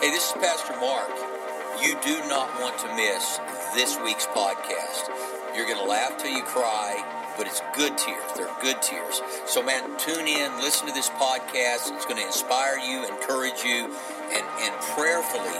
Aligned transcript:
Hey, 0.00 0.10
this 0.10 0.26
is 0.26 0.32
Pastor 0.34 0.74
Mark. 0.80 1.08
You 1.80 1.96
do 2.02 2.18
not 2.28 2.48
want 2.60 2.78
to 2.78 2.88
miss 2.96 3.38
this 3.74 3.98
week's 4.02 4.26
podcast. 4.26 5.08
You're 5.54 5.66
going 5.66 5.78
to 5.78 5.84
laugh 5.88 6.18
till 6.18 6.30
you 6.32 6.42
cry, 6.42 6.98
but 7.38 7.46
it's 7.46 7.62
good 7.74 7.96
tears. 7.96 8.22
They're 8.36 8.50
good 8.60 8.82
tears. 8.82 9.22
So, 9.46 9.62
man, 9.62 9.96
tune 9.98 10.26
in, 10.26 10.50
listen 10.58 10.88
to 10.88 10.92
this 10.94 11.08
podcast. 11.10 11.94
It's 11.94 12.04
going 12.04 12.18
to 12.18 12.26
inspire 12.26 12.78
you, 12.78 13.06
encourage 13.06 13.62
you, 13.62 13.86
and, 14.34 14.44
and 14.66 14.74
prayerfully 14.94 15.56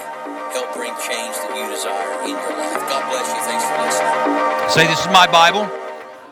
help 0.53 0.75
bring 0.75 0.93
change 1.07 1.35
that 1.39 1.55
you 1.55 1.65
desire 1.71 2.23
in 2.25 2.35
your 2.35 2.55
life. 2.59 2.83
God 2.91 3.03
bless 3.11 3.29
you. 3.31 3.41
Thanks 3.47 3.65
for 3.65 3.79
listening. 3.87 4.71
Say, 4.71 4.87
This 4.87 5.01
is 5.01 5.13
my 5.13 5.27
Bible. 5.31 5.71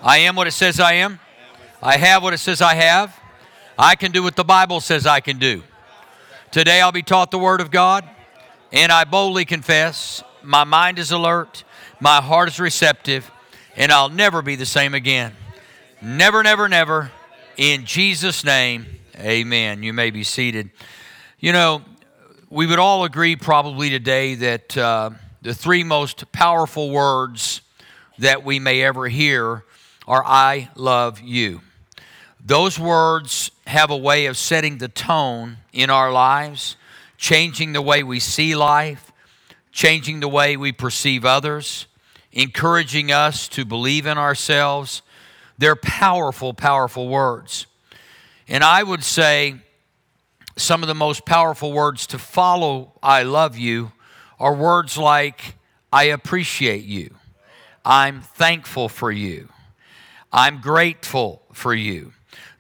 I 0.03 0.19
am 0.19 0.35
what 0.37 0.47
it 0.47 0.53
says 0.53 0.81
I 0.81 0.95
am. 0.95 1.21
I 1.81 1.97
have 1.97 2.23
what 2.23 2.35
it 2.35 2.39
says 2.39 2.61
I 2.61 2.75
have. 2.75 3.19
I 3.79 3.95
can 3.95 4.13
do 4.13 4.23
what 4.23 4.37
the 4.37 4.45
Bible 4.45 4.81
says 4.81 5.07
I 5.07 5.21
can 5.21 5.39
do. 5.39 5.63
Today 6.53 6.83
I'll 6.83 6.93
be 6.93 7.01
taught 7.01 7.31
the 7.31 7.39
Word 7.39 7.63
of 7.63 7.71
God, 7.71 8.07
and 8.73 8.93
I 8.93 9.05
boldly 9.05 9.47
confess 9.47 10.23
my 10.43 10.65
mind 10.65 10.99
is 10.99 11.11
alert, 11.11 11.65
my 11.99 12.21
heart 12.21 12.51
is 12.51 12.61
receptive, 12.61 13.31
and 13.75 13.91
I'll 13.91 14.11
never 14.11 14.43
be 14.43 14.55
the 14.55 14.67
same 14.67 14.93
again. 14.93 15.33
Never, 16.03 16.43
never, 16.43 16.69
never. 16.69 17.11
In 17.57 17.87
Jesus' 17.87 18.45
name, 18.45 18.85
amen. 19.19 19.83
You 19.83 19.95
may 19.95 20.11
be 20.11 20.25
seated. 20.25 20.69
You 21.41 21.55
know, 21.55 21.81
we 22.51 22.67
would 22.67 22.79
all 22.79 23.05
agree 23.05 23.35
probably 23.35 23.89
today 23.89 24.35
that 24.35 24.77
uh, 24.77 25.09
the 25.41 25.55
three 25.55 25.85
most 25.85 26.31
powerful 26.33 26.91
words 26.91 27.63
that 28.19 28.45
we 28.45 28.59
may 28.59 28.83
ever 28.83 29.09
hear 29.09 29.65
are 30.07 30.23
I 30.23 30.69
love 30.75 31.19
you. 31.19 31.63
Those 32.45 32.79
words 32.79 33.52
have 33.67 33.91
a 33.91 33.97
way 33.97 34.27
of 34.27 34.37
setting 34.37 34.79
the 34.79 34.89
tone 34.89 35.59
in 35.73 35.91
our 35.91 36.11
lives, 36.13 36.77
changing 37.17 37.73
the 37.73 37.83
way 37.83 38.03
we 38.03 38.19
see 38.19 38.55
life, 38.55 39.13
changing 39.71 40.21
the 40.21 40.29
way 40.29 40.57
we 40.57 40.73
perceive 40.73 41.25
others, 41.25 41.87
encouraging 42.33 43.13
us 43.13 43.49
to 43.49 43.65
believe 43.65 44.07
in 44.07 44.19
ourselves. 44.19 45.03
They're 45.59 45.77
powerful, 45.77 46.55
powerful 46.55 47.09
words. 47.09 47.67
And 48.49 48.65
I 48.65 48.83
would 48.83 49.05
say 49.05 49.57
some 50.57 50.83
of 50.83 50.89
the 50.89 50.95
most 50.95 51.25
powerful 51.25 51.73
words 51.73 52.07
to 52.09 52.19
follow 52.19 52.93
I 53.03 53.23
love 53.23 53.57
you 53.57 53.93
are 54.39 54.55
words 54.55 54.99
like 54.99 55.55
I 55.93 56.05
appreciate 56.05 56.85
you, 56.85 57.15
I'm 57.85 58.21
thankful 58.21 58.89
for 58.89 59.11
you, 59.11 59.49
I'm 60.33 60.61
grateful 60.61 61.43
for 61.53 61.75
you. 61.75 62.13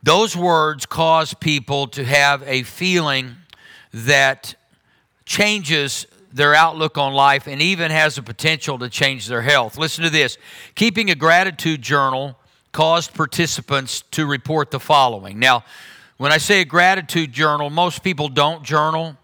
Those 0.02 0.36
words 0.36 0.84
cause 0.84 1.32
people 1.32 1.86
to 1.88 2.04
have 2.04 2.42
a 2.44 2.64
feeling 2.64 3.36
that 3.92 4.56
changes 5.24 6.06
their 6.32 6.54
outlook 6.54 6.98
on 6.98 7.12
life 7.12 7.46
and 7.46 7.62
even 7.62 7.90
has 7.90 8.16
the 8.16 8.22
potential 8.22 8.78
to 8.78 8.88
change 8.88 9.26
their 9.28 9.42
health. 9.42 9.78
Listen 9.78 10.02
to 10.02 10.10
this 10.10 10.38
keeping 10.74 11.10
a 11.10 11.14
gratitude 11.14 11.82
journal 11.82 12.36
caused 12.72 13.14
participants 13.14 14.02
to 14.10 14.26
report 14.26 14.70
the 14.70 14.80
following. 14.80 15.38
Now, 15.38 15.62
when 16.16 16.32
I 16.32 16.38
say 16.38 16.62
a 16.62 16.64
gratitude 16.64 17.32
journal, 17.32 17.70
most 17.70 18.02
people 18.02 18.28
don't 18.28 18.62
journal, 18.62 19.16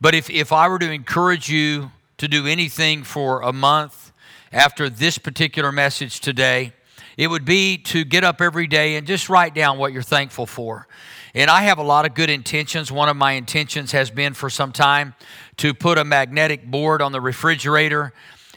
but 0.00 0.14
if, 0.14 0.28
if 0.30 0.52
I 0.52 0.68
were 0.68 0.78
to 0.78 0.90
encourage 0.90 1.48
you 1.48 1.90
to 2.18 2.28
do 2.28 2.46
anything 2.46 3.02
for 3.02 3.40
a 3.40 3.52
month 3.52 4.12
after 4.52 4.90
this 4.90 5.16
particular 5.16 5.72
message 5.72 6.20
today, 6.20 6.72
it 7.20 7.28
would 7.28 7.44
be 7.44 7.76
to 7.76 8.02
get 8.02 8.24
up 8.24 8.40
every 8.40 8.66
day 8.66 8.96
and 8.96 9.06
just 9.06 9.28
write 9.28 9.54
down 9.54 9.76
what 9.76 9.92
you're 9.92 10.00
thankful 10.00 10.46
for. 10.46 10.88
And 11.34 11.50
I 11.50 11.64
have 11.64 11.76
a 11.76 11.82
lot 11.82 12.06
of 12.06 12.14
good 12.14 12.30
intentions. 12.30 12.90
One 12.90 13.10
of 13.10 13.16
my 13.16 13.32
intentions 13.32 13.92
has 13.92 14.10
been 14.10 14.32
for 14.32 14.48
some 14.48 14.72
time 14.72 15.14
to 15.58 15.74
put 15.74 15.98
a 15.98 16.04
magnetic 16.04 16.64
board 16.64 17.02
on 17.02 17.12
the 17.12 17.20
refrigerator 17.20 18.14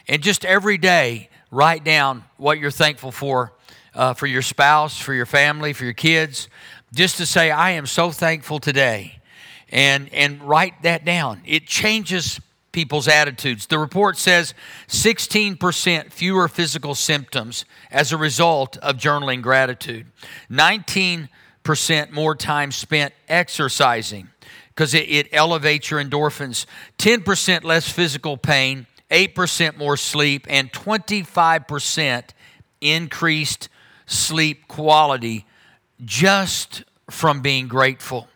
and 0.08 0.22
just 0.22 0.46
every 0.46 0.78
day 0.78 1.28
write 1.50 1.84
down 1.84 2.24
what 2.38 2.58
you're 2.58 2.70
thankful 2.70 3.12
for 3.12 3.52
uh, 3.94 4.14
for 4.14 4.26
your 4.26 4.40
spouse, 4.40 4.98
for 4.98 5.12
your 5.12 5.26
family, 5.26 5.74
for 5.74 5.84
your 5.84 5.92
kids, 5.92 6.48
just 6.94 7.18
to 7.18 7.26
say, 7.26 7.50
I 7.50 7.72
am 7.72 7.84
so 7.84 8.10
thankful 8.10 8.60
today. 8.60 9.18
And, 9.68 10.08
and 10.14 10.42
write 10.42 10.84
that 10.84 11.04
down. 11.04 11.42
It 11.44 11.66
changes 11.66 12.40
people's 12.74 13.08
attitudes. 13.08 13.66
The 13.66 13.78
report 13.78 14.18
says 14.18 14.52
16% 14.88 16.12
fewer 16.12 16.48
physical 16.48 16.94
symptoms 16.94 17.64
as 17.90 18.12
a 18.12 18.18
result 18.18 18.76
of 18.78 18.96
journaling 18.96 19.40
gratitude, 19.40 20.06
19% 20.50 21.28
more 22.10 22.34
time 22.34 22.72
spent 22.72 23.14
exercising 23.28 24.28
because 24.68 24.92
it, 24.92 25.08
it 25.08 25.28
elevates 25.32 25.90
your 25.90 26.02
endorphins, 26.02 26.66
10% 26.98 27.64
less 27.64 27.88
physical 27.88 28.36
pain, 28.36 28.86
8% 29.10 29.76
more 29.76 29.96
sleep, 29.96 30.46
and 30.50 30.72
25% 30.72 32.24
increased 32.80 33.68
sleep 34.06 34.66
quality 34.66 35.46
just 36.04 36.82
from 37.08 37.40
being 37.40 37.68
grateful. 37.68 38.28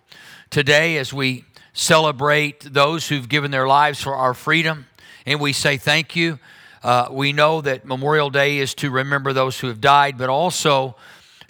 Today, 0.51 0.97
as 0.97 1.13
we 1.13 1.45
celebrate 1.79 2.61
those 2.61 3.09
who've 3.09 3.29
given 3.29 3.53
their 3.53 3.69
lives 3.69 4.03
for 4.03 4.17
our 4.17 4.35
freedom, 4.35 4.87
and 5.25 5.41
we 5.41 5.53
say 5.53 5.77
thank 5.77 6.17
you. 6.17 6.39
Uh, 6.83 7.09
we 7.11 7.33
know 7.33 7.61
that 7.61 7.85
Memorial 7.85 8.31
Day 8.31 8.59
is 8.59 8.75
to 8.75 8.91
remember 8.91 9.33
those 9.33 9.61
who 9.61 9.69
have 9.69 9.81
died, 9.81 10.19
but 10.19 10.29
also 10.29 10.97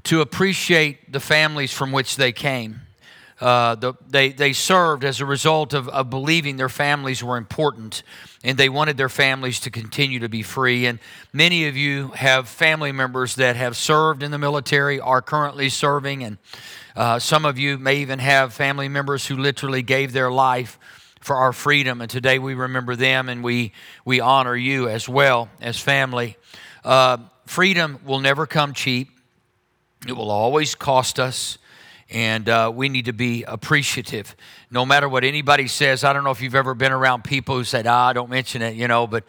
to 0.05 0.21
appreciate 0.21 1.11
the 1.11 1.21
families 1.21 1.73
from 1.73 1.93
which 1.93 2.17
they 2.17 2.33
came. 2.33 2.83
Uh, 3.41 3.75
the, 3.77 3.95
they, 4.07 4.31
they 4.31 4.53
served 4.53 5.05
as 5.05 5.21
a 5.21 5.27
result 5.27 5.73
of, 5.73 5.89
of 5.89 6.11
believing 6.11 6.57
their 6.57 6.69
families 6.69 7.23
were 7.23 7.37
important 7.37 8.03
and 8.43 8.59
they 8.59 8.69
wanted 8.69 8.97
their 8.97 9.09
families 9.09 9.61
to 9.61 9.71
continue 9.71 10.19
to 10.19 10.29
be 10.29 10.43
free. 10.43 10.87
And 10.87 10.99
many 11.33 11.69
of 11.69 11.77
you 11.77 12.09
have 12.09 12.49
family 12.49 12.93
members 12.93 13.37
that 13.37 13.57
have 13.57 13.77
served 13.77 14.23
in 14.23 14.31
the 14.31 14.39
military, 14.39 14.99
are 15.01 15.23
currently 15.23 15.69
serving, 15.69 16.25
and 16.25 16.39
uh, 16.99 17.17
some 17.17 17.45
of 17.45 17.61
you 17.61 17.79
may 17.79 17.99
even 17.99 18.19
have 18.19 18.53
family 18.53 18.89
members 18.89 19.25
who 19.25 19.37
literally 19.37 19.83
gave 19.83 20.13
their 20.13 20.33
life 20.33 20.81
for 21.21 21.37
our 21.37 21.53
freedom. 21.53 22.01
And 22.01 22.11
today 22.11 22.41
we 22.41 22.55
remember 22.55 22.97
them 22.97 23.29
and 23.29 23.45
we, 23.45 23.71
we 24.05 24.19
honor 24.19 24.57
you 24.57 24.89
as 24.89 25.09
well 25.09 25.49
as 25.61 25.79
family. 25.79 26.37
Uh, 26.85 27.19
freedom 27.47 28.01
will 28.05 28.19
never 28.19 28.49
come 28.49 28.73
cheap, 28.73 29.11
it 30.09 30.13
will 30.13 30.33
always 30.33 30.75
cost 30.75 31.21
us. 31.21 31.59
And 32.11 32.49
uh, 32.49 32.73
we 32.75 32.89
need 32.89 33.05
to 33.05 33.13
be 33.13 33.45
appreciative. 33.45 34.35
No 34.69 34.85
matter 34.85 35.09
what 35.09 35.23
anybody 35.23 35.69
says, 35.69 36.03
I 36.03 36.13
don't 36.13 36.25
know 36.25 36.33
if 36.33 36.41
you've 36.41 36.57
ever 36.57 36.75
been 36.75 36.91
around 36.91 37.23
people 37.23 37.55
who 37.55 37.63
said, 37.63 37.87
ah, 37.87 38.13
don't 38.13 38.31
mention 38.31 38.61
it, 38.61 38.75
you 38.75 38.89
know, 38.89 39.07
but 39.07 39.23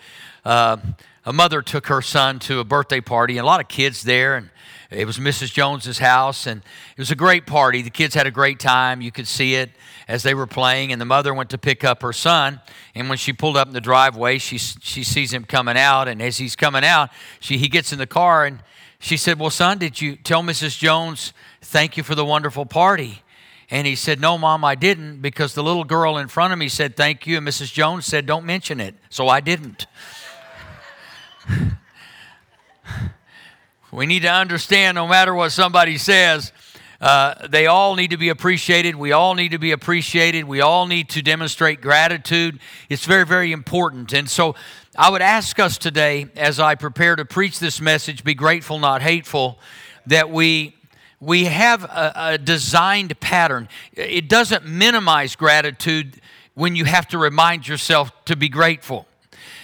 uh, 0.43 0.77
a 1.23 1.33
mother 1.33 1.61
took 1.61 1.85
her 1.87 2.01
son 2.01 2.39
to 2.39 2.61
a 2.61 2.63
birthday 2.63 3.01
party, 3.01 3.37
and 3.37 3.43
a 3.43 3.45
lot 3.45 3.59
of 3.59 3.67
kids 3.67 4.01
there, 4.01 4.37
and 4.37 4.49
it 4.91 5.05
was 5.05 5.19
Mrs. 5.19 5.53
Jones's 5.53 5.99
house, 5.99 6.47
and 6.47 6.61
it 6.61 6.99
was 6.99 7.11
a 7.11 7.15
great 7.15 7.45
party. 7.45 7.83
The 7.83 7.91
kids 7.91 8.15
had 8.15 8.25
a 8.25 8.31
great 8.31 8.59
time. 8.59 9.01
You 9.01 9.11
could 9.11 9.27
see 9.27 9.53
it 9.53 9.69
as 10.07 10.23
they 10.23 10.33
were 10.33 10.47
playing, 10.47 10.91
and 10.91 10.99
the 10.99 11.05
mother 11.05 11.31
went 11.31 11.51
to 11.51 11.59
pick 11.59 11.83
up 11.83 12.01
her 12.01 12.11
son. 12.11 12.59
And 12.95 13.07
when 13.07 13.19
she 13.19 13.31
pulled 13.31 13.55
up 13.55 13.67
in 13.67 13.73
the 13.73 13.81
driveway, 13.81 14.39
she, 14.39 14.57
she 14.57 15.03
sees 15.03 15.31
him 15.31 15.43
coming 15.43 15.77
out, 15.77 16.07
and 16.07 16.19
as 16.21 16.39
he's 16.39 16.55
coming 16.55 16.83
out, 16.83 17.11
she, 17.39 17.59
he 17.59 17.67
gets 17.67 17.93
in 17.93 17.99
the 17.99 18.07
car, 18.07 18.45
and 18.45 18.63
she 18.99 19.15
said, 19.15 19.39
Well, 19.39 19.51
son, 19.51 19.77
did 19.77 20.01
you 20.01 20.15
tell 20.15 20.41
Mrs. 20.41 20.79
Jones, 20.79 21.33
thank 21.61 21.95
you 21.95 22.01
for 22.01 22.15
the 22.15 22.25
wonderful 22.25 22.65
party? 22.65 23.21
And 23.69 23.85
he 23.85 23.95
said, 23.95 24.19
No, 24.19 24.39
mom, 24.39 24.65
I 24.65 24.73
didn't, 24.73 25.21
because 25.21 25.53
the 25.53 25.61
little 25.63 25.83
girl 25.83 26.17
in 26.17 26.27
front 26.29 26.51
of 26.51 26.57
me 26.57 26.67
said, 26.67 26.97
Thank 26.97 27.27
you. 27.27 27.37
And 27.37 27.47
Mrs. 27.47 27.71
Jones 27.71 28.07
said, 28.07 28.25
Don't 28.25 28.45
mention 28.45 28.79
it. 28.79 28.95
So 29.09 29.27
I 29.27 29.39
didn't. 29.39 29.85
we 33.91 34.05
need 34.05 34.21
to 34.21 34.31
understand 34.31 34.95
no 34.95 35.07
matter 35.07 35.33
what 35.33 35.51
somebody 35.51 35.97
says, 35.97 36.51
uh, 37.01 37.47
they 37.47 37.65
all 37.65 37.95
need 37.95 38.11
to 38.11 38.17
be 38.17 38.29
appreciated. 38.29 38.95
We 38.95 39.13
all 39.13 39.33
need 39.33 39.49
to 39.49 39.57
be 39.57 39.71
appreciated. 39.71 40.43
We 40.43 40.61
all 40.61 40.85
need 40.85 41.09
to 41.09 41.21
demonstrate 41.21 41.81
gratitude. 41.81 42.59
It's 42.89 43.05
very, 43.05 43.25
very 43.25 43.51
important. 43.51 44.13
And 44.13 44.29
so 44.29 44.55
I 44.97 45.09
would 45.09 45.21
ask 45.21 45.59
us 45.59 45.77
today, 45.77 46.27
as 46.35 46.59
I 46.59 46.75
prepare 46.75 47.15
to 47.15 47.25
preach 47.25 47.59
this 47.59 47.79
message, 47.79 48.23
be 48.23 48.33
grateful, 48.33 48.79
not 48.79 49.01
hateful, 49.01 49.59
that 50.07 50.29
we 50.29 50.75
we 51.21 51.45
have 51.45 51.83
a, 51.83 52.13
a, 52.15 52.37
designed 52.37 53.19
pattern. 53.19 53.67
It 53.93 54.29
doesn't 54.29 54.65
minimize 54.65 55.35
gratitude 55.35 56.21
when 56.53 56.77
you 56.77 56.85
have 56.85 57.09
to 57.09 57.17
remind 57.17 57.67
yourself 57.67 58.11
to 58.23 58.37
be 58.37 58.47
grateful. 58.47 59.05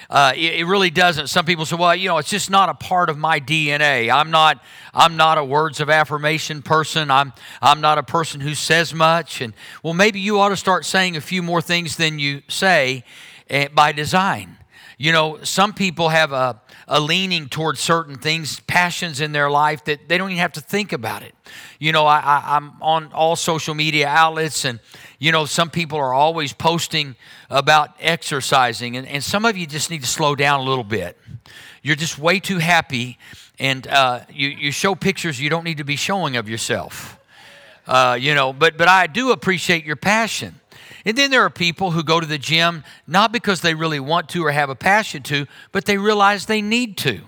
Uh, 0.09 0.33
it, 0.35 0.55
it, 0.55 0.65
really 0.65 0.89
doesn't. 0.89 1.27
Some 1.27 1.45
people 1.45 1.65
say, 1.65 1.75
"Well, 1.75 1.95
you 1.95 2.07
know, 2.07 2.17
it's 2.17 2.29
just 2.29 2.49
not 2.49 2.69
a 2.69 2.73
part 2.73 3.09
of 3.09 3.17
my 3.17 3.39
DNA. 3.39 4.11
I'm 4.13 4.31
not. 4.31 4.63
I'm 4.93 5.17
not 5.17 5.37
a 5.37 5.43
words 5.43 5.79
of 5.79 5.89
affirmation 5.89 6.61
person. 6.61 7.09
I'm. 7.09 7.33
I'm 7.61 7.81
not 7.81 7.97
a 7.97 8.03
person 8.03 8.41
who 8.41 8.53
says 8.53 8.93
much." 8.93 9.41
And 9.41 9.53
well, 9.83 9.93
maybe 9.93 10.19
you 10.19 10.39
ought 10.39 10.49
to 10.49 10.57
start 10.57 10.85
saying 10.85 11.15
a 11.17 11.21
few 11.21 11.41
more 11.41 11.61
things 11.61 11.95
than 11.95 12.19
you 12.19 12.41
say 12.47 13.03
uh, 13.49 13.67
by 13.73 13.91
design. 13.91 14.57
you 14.97 15.11
know, 15.11 15.39
some 15.43 15.73
people 15.73 16.09
have 16.09 16.31
a, 16.31 16.61
a 16.87 16.99
leaning 16.99 17.49
towards 17.49 17.79
certain 17.79 18.15
things, 18.17 18.59
passions 18.61 19.19
in 19.19 19.31
their 19.31 19.49
life 19.49 19.83
that 19.85 20.07
they 20.07 20.17
don't 20.17 20.29
even 20.29 20.39
have 20.39 20.53
to 20.53 20.61
think 20.61 20.93
about 20.93 21.23
it. 21.23 21.33
You 21.79 21.91
know, 21.91 22.05
I, 22.05 22.19
I, 22.19 22.55
I'm 22.55 22.73
on 22.81 23.11
all 23.11 23.35
social 23.35 23.73
media 23.73 24.07
outlets, 24.07 24.65
and, 24.65 24.79
you 25.17 25.31
know, 25.31 25.45
some 25.45 25.69
people 25.69 25.97
are 25.97 26.13
always 26.13 26.53
posting 26.53 27.15
about 27.49 27.89
exercising, 27.99 28.97
and, 28.97 29.07
and 29.07 29.23
some 29.23 29.45
of 29.45 29.57
you 29.57 29.65
just 29.65 29.89
need 29.89 30.01
to 30.01 30.07
slow 30.07 30.35
down 30.35 30.59
a 30.59 30.63
little 30.63 30.83
bit. 30.83 31.17
You're 31.81 31.95
just 31.95 32.19
way 32.19 32.39
too 32.39 32.59
happy, 32.59 33.17
and 33.57 33.87
uh, 33.87 34.21
you, 34.31 34.49
you 34.49 34.71
show 34.71 34.95
pictures 34.95 35.39
you 35.39 35.49
don't 35.49 35.63
need 35.63 35.77
to 35.77 35.83
be 35.83 35.95
showing 35.95 36.35
of 36.35 36.47
yourself. 36.47 37.17
Uh, 37.87 38.17
you 38.19 38.33
know, 38.33 38.53
but, 38.53 38.77
but 38.77 38.87
I 38.87 39.07
do 39.07 39.31
appreciate 39.31 39.85
your 39.85 39.95
passion. 39.95 40.59
And 41.05 41.15
then 41.15 41.29
there 41.29 41.43
are 41.43 41.51
people 41.51 41.91
who 41.91 42.03
go 42.03 42.19
to 42.19 42.25
the 42.25 42.39
gym 42.39 42.83
not 43.07 43.31
because 43.31 43.61
they 43.61 43.75
really 43.75 43.99
want 43.99 44.27
to 44.29 44.43
or 44.43 44.51
have 44.51 44.69
a 44.69 44.75
passion 44.75 45.21
to, 45.23 45.45
but 45.71 45.85
they 45.85 45.97
realize 45.97 46.47
they 46.47 46.61
need 46.61 46.97
to. 46.99 47.21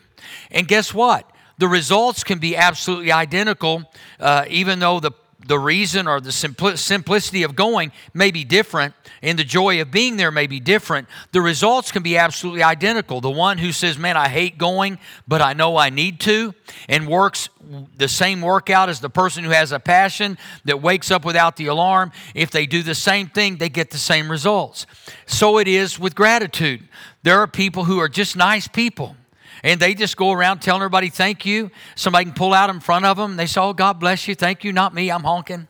And 0.50 0.68
guess 0.68 0.94
what? 0.94 1.29
The 1.59 1.68
results 1.68 2.24
can 2.24 2.39
be 2.39 2.56
absolutely 2.56 3.12
identical, 3.12 3.89
uh, 4.19 4.45
even 4.50 4.79
though 4.79 5.00
the 5.00 5.12
the 5.47 5.59
reason 5.59 6.07
or 6.07 6.19
the 6.19 6.31
simplicity 6.31 7.44
of 7.44 7.55
going 7.55 7.91
may 8.13 8.31
be 8.31 8.44
different 8.44 8.94
and 9.21 9.39
the 9.39 9.44
joy 9.44 9.81
of 9.81 9.91
being 9.91 10.17
there 10.17 10.31
may 10.31 10.47
be 10.47 10.59
different 10.59 11.07
the 11.31 11.41
results 11.41 11.91
can 11.91 12.03
be 12.03 12.17
absolutely 12.17 12.63
identical. 12.63 13.21
The 13.21 13.29
one 13.29 13.57
who 13.57 13.71
says 13.71 13.97
man 13.97 14.17
i 14.17 14.27
hate 14.27 14.57
going 14.57 14.99
but 15.27 15.41
i 15.41 15.53
know 15.53 15.77
i 15.77 15.89
need 15.89 16.19
to 16.21 16.53
and 16.88 17.07
works 17.07 17.49
the 17.97 18.07
same 18.07 18.41
workout 18.41 18.89
as 18.89 18.99
the 18.99 19.09
person 19.09 19.44
who 19.44 19.49
has 19.51 19.71
a 19.71 19.79
passion 19.79 20.38
that 20.65 20.81
wakes 20.81 21.11
up 21.11 21.25
without 21.25 21.55
the 21.55 21.67
alarm 21.67 22.11
if 22.33 22.51
they 22.51 22.65
do 22.65 22.83
the 22.83 22.95
same 22.95 23.27
thing 23.27 23.57
they 23.57 23.69
get 23.69 23.91
the 23.91 23.97
same 23.97 24.29
results. 24.29 24.85
So 25.25 25.57
it 25.57 25.67
is 25.67 25.99
with 25.99 26.15
gratitude. 26.15 26.88
There 27.23 27.39
are 27.39 27.47
people 27.47 27.85
who 27.85 27.99
are 27.99 28.09
just 28.09 28.35
nice 28.35 28.67
people 28.67 29.15
and 29.63 29.80
they 29.80 29.94
just 29.94 30.18
go 30.18 30.31
around 30.31 30.59
telling 30.59 30.81
everybody 30.81 31.09
thank 31.09 31.45
you. 31.45 31.71
Somebody 31.95 32.25
can 32.25 32.33
pull 32.33 32.54
out 32.54 32.69
in 32.69 32.80
front 32.80 33.06
of 33.06 33.18
them. 33.18 33.36
They 33.36 33.45
say, 33.45 33.62
"Oh, 33.62 33.74
God 33.74 34.00
bless 34.00 34.27
you, 34.27 34.36
thank 34.36 34.63
you." 34.63 34.74
Not 34.74 34.94
me. 34.94 35.09
I'm 35.09 35.24
honking. 35.24 35.68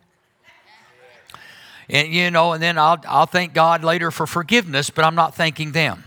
And 1.90 2.14
you 2.14 2.32
know, 2.32 2.54
and 2.54 2.62
then 2.62 2.78
I'll 2.78 3.02
I'll 3.08 3.26
thank 3.26 3.54
God 3.54 3.84
later 3.84 4.12
for 4.12 4.28
forgiveness, 4.28 4.90
but 4.90 5.06
I'm 5.06 5.16
not 5.16 5.36
thanking 5.36 5.72
them. 5.72 6.04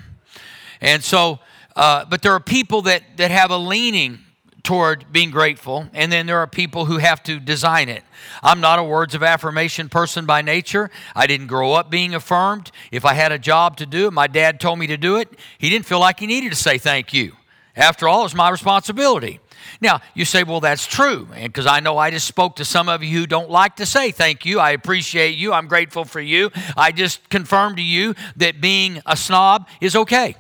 And 0.80 1.02
so, 1.02 1.40
uh, 1.76 2.04
but 2.04 2.22
there 2.22 2.32
are 2.32 2.40
people 2.40 2.82
that 2.82 3.02
that 3.16 3.30
have 3.30 3.50
a 3.50 3.56
leaning 3.56 4.18
toward 4.62 5.10
being 5.10 5.30
grateful, 5.30 5.86
and 5.94 6.12
then 6.12 6.26
there 6.26 6.38
are 6.38 6.46
people 6.46 6.84
who 6.84 6.98
have 6.98 7.22
to 7.22 7.40
design 7.40 7.88
it. 7.88 8.02
I'm 8.42 8.60
not 8.60 8.78
a 8.78 8.84
words 8.84 9.14
of 9.14 9.22
affirmation 9.22 9.88
person 9.88 10.26
by 10.26 10.42
nature. 10.42 10.90
I 11.14 11.26
didn't 11.26 11.46
grow 11.46 11.72
up 11.72 11.90
being 11.90 12.14
affirmed. 12.14 12.70
If 12.90 13.04
I 13.04 13.14
had 13.14 13.32
a 13.32 13.38
job 13.38 13.78
to 13.78 13.86
do, 13.86 14.10
my 14.10 14.26
dad 14.26 14.60
told 14.60 14.78
me 14.78 14.86
to 14.88 14.96
do 14.96 15.16
it. 15.16 15.28
He 15.58 15.70
didn't 15.70 15.86
feel 15.86 16.00
like 16.00 16.20
he 16.20 16.26
needed 16.26 16.50
to 16.50 16.56
say 16.56 16.76
thank 16.76 17.14
you. 17.14 17.36
After 17.76 18.08
all, 18.08 18.24
it's 18.24 18.34
my 18.34 18.50
responsibility. 18.50 19.40
Now, 19.80 20.00
you 20.14 20.24
say, 20.24 20.42
well, 20.42 20.60
that's 20.60 20.86
true. 20.86 21.28
Because 21.40 21.66
I 21.66 21.80
know 21.80 21.96
I 21.96 22.10
just 22.10 22.26
spoke 22.26 22.56
to 22.56 22.64
some 22.64 22.88
of 22.88 23.02
you 23.02 23.20
who 23.20 23.26
don't 23.26 23.50
like 23.50 23.76
to 23.76 23.86
say 23.86 24.10
thank 24.10 24.44
you. 24.44 24.58
I 24.58 24.70
appreciate 24.70 25.38
you. 25.38 25.52
I'm 25.52 25.68
grateful 25.68 26.04
for 26.04 26.20
you. 26.20 26.50
I 26.76 26.92
just 26.92 27.28
confirmed 27.28 27.76
to 27.76 27.82
you 27.82 28.14
that 28.36 28.60
being 28.60 29.00
a 29.06 29.16
snob 29.16 29.68
is 29.80 29.94
okay. 29.96 30.36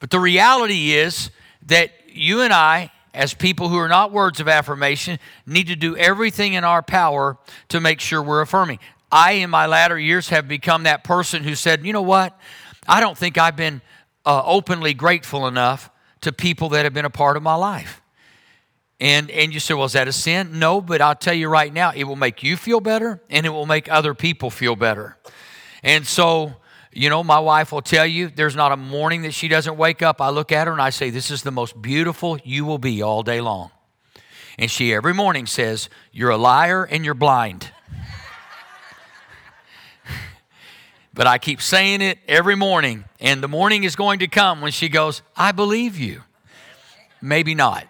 But 0.00 0.10
the 0.10 0.20
reality 0.20 0.92
is 0.92 1.30
that 1.66 1.90
you 2.08 2.42
and 2.42 2.52
I, 2.52 2.90
as 3.14 3.32
people 3.32 3.68
who 3.68 3.78
are 3.78 3.88
not 3.88 4.12
words 4.12 4.38
of 4.38 4.48
affirmation, 4.48 5.18
need 5.46 5.68
to 5.68 5.76
do 5.76 5.96
everything 5.96 6.52
in 6.52 6.64
our 6.64 6.82
power 6.82 7.38
to 7.68 7.80
make 7.80 8.00
sure 8.00 8.22
we're 8.22 8.42
affirming. 8.42 8.80
I, 9.10 9.32
in 9.32 9.50
my 9.50 9.66
latter 9.66 9.98
years, 9.98 10.28
have 10.28 10.46
become 10.46 10.82
that 10.82 11.04
person 11.04 11.42
who 11.44 11.54
said, 11.54 11.86
you 11.86 11.92
know 11.92 12.02
what? 12.02 12.38
I 12.86 13.00
don't 13.00 13.16
think 13.16 13.38
I've 13.38 13.56
been 13.56 13.80
uh, 14.24 14.42
openly 14.44 14.94
grateful 14.94 15.46
enough 15.46 15.90
to 16.22 16.32
people 16.32 16.70
that 16.70 16.84
have 16.84 16.94
been 16.94 17.04
a 17.04 17.10
part 17.10 17.36
of 17.36 17.42
my 17.42 17.54
life. 17.54 18.00
And, 19.00 19.30
and 19.30 19.52
you 19.52 19.60
say, 19.60 19.74
well, 19.74 19.84
is 19.84 19.92
that 19.92 20.08
a 20.08 20.12
sin? 20.12 20.58
No, 20.58 20.80
but 20.80 21.00
I'll 21.00 21.14
tell 21.14 21.34
you 21.34 21.48
right 21.48 21.72
now, 21.72 21.92
it 21.94 22.04
will 22.04 22.16
make 22.16 22.42
you 22.42 22.56
feel 22.56 22.80
better 22.80 23.20
and 23.28 23.44
it 23.44 23.50
will 23.50 23.66
make 23.66 23.90
other 23.90 24.14
people 24.14 24.50
feel 24.50 24.76
better. 24.76 25.16
And 25.82 26.06
so, 26.06 26.54
you 26.92 27.10
know, 27.10 27.22
my 27.22 27.40
wife 27.40 27.72
will 27.72 27.82
tell 27.82 28.06
you 28.06 28.28
there's 28.28 28.56
not 28.56 28.72
a 28.72 28.76
morning 28.76 29.22
that 29.22 29.34
she 29.34 29.48
doesn't 29.48 29.76
wake 29.76 30.00
up. 30.00 30.20
I 30.20 30.30
look 30.30 30.52
at 30.52 30.66
her 30.66 30.72
and 30.72 30.80
I 30.80 30.90
say, 30.90 31.10
This 31.10 31.30
is 31.30 31.42
the 31.42 31.50
most 31.50 31.80
beautiful 31.82 32.38
you 32.44 32.64
will 32.64 32.78
be 32.78 33.02
all 33.02 33.22
day 33.22 33.40
long. 33.40 33.70
And 34.58 34.70
she 34.70 34.94
every 34.94 35.12
morning 35.12 35.46
says, 35.46 35.90
You're 36.12 36.30
a 36.30 36.38
liar 36.38 36.84
and 36.84 37.04
you're 37.04 37.14
blind. 37.14 37.72
But 41.14 41.28
I 41.28 41.38
keep 41.38 41.62
saying 41.62 42.00
it 42.00 42.18
every 42.26 42.56
morning, 42.56 43.04
and 43.20 43.40
the 43.40 43.48
morning 43.48 43.84
is 43.84 43.94
going 43.94 44.18
to 44.18 44.26
come 44.26 44.60
when 44.60 44.72
she 44.72 44.88
goes, 44.88 45.22
I 45.36 45.52
believe 45.52 45.96
you. 45.96 46.22
Maybe 47.22 47.54
not. 47.54 47.86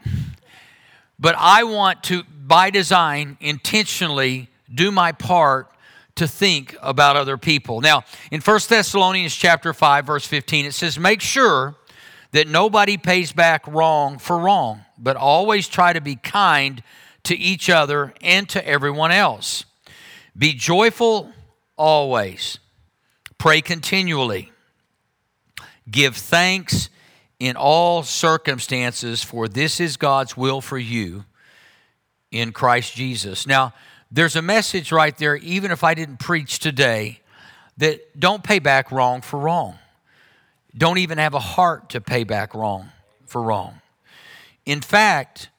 But 1.19 1.35
I 1.38 1.65
want 1.65 2.03
to, 2.05 2.23
by 2.25 2.69
design, 2.69 3.38
intentionally 3.41 4.50
do 4.73 4.93
my 4.93 5.12
part 5.12 5.71
to 6.17 6.29
think 6.29 6.76
about 6.82 7.17
other 7.17 7.38
people. 7.38 7.81
Now, 7.81 8.05
in 8.31 8.43
1 8.43 8.61
Thessalonians 8.69 9.35
chapter 9.35 9.73
5 9.73 10.06
verse 10.06 10.26
15 10.26 10.67
it 10.67 10.75
says 10.75 10.99
make 10.99 11.21
sure 11.21 11.75
that 12.32 12.47
nobody 12.47 12.97
pays 12.97 13.32
back 13.32 13.67
wrong 13.67 14.19
for 14.19 14.38
wrong, 14.38 14.85
but 14.99 15.17
always 15.17 15.67
try 15.67 15.93
to 15.93 16.00
be 16.00 16.17
kind 16.17 16.82
to 17.25 17.35
each 17.37 17.71
other 17.71 18.12
and 18.21 18.49
to 18.50 18.67
everyone 18.67 19.12
else. 19.12 19.65
Be 20.37 20.53
joyful 20.53 21.32
always. 21.76 22.59
Pray 23.38 23.60
continually. 23.60 24.52
Give 25.90 26.16
thanks 26.16 26.88
in 27.38 27.56
all 27.56 28.02
circumstances, 28.02 29.22
for 29.22 29.48
this 29.48 29.81
is 29.81 29.96
God's 29.96 30.36
will 30.36 30.60
for 30.60 30.78
you 30.78 31.25
in 32.31 32.52
Christ 32.52 32.94
Jesus. 32.94 33.46
Now, 33.46 33.75
there's 34.10 34.36
a 34.36 34.42
message 34.42 34.92
right 34.92 35.16
there, 35.19 35.36
even 35.36 35.70
if 35.70 35.84
I 35.84 35.94
didn't 35.94 36.19
preach 36.19 36.58
today, 36.58 37.20
that 37.76 38.19
don't 38.19 38.42
pay 38.42 38.60
back 38.60 38.92
wrong 38.92 39.20
for 39.20 39.38
wrong. 39.38 39.78
Don't 40.76 40.98
even 40.98 41.19
have 41.19 41.34
a 41.34 41.40
heart 41.40 41.90
to 41.90 42.00
pay 42.00 42.25
back 42.25 42.54
wrong 42.54 42.90
for 43.26 43.42
wrong. 43.42 43.80
In 44.64 44.80
fact, 44.80 45.50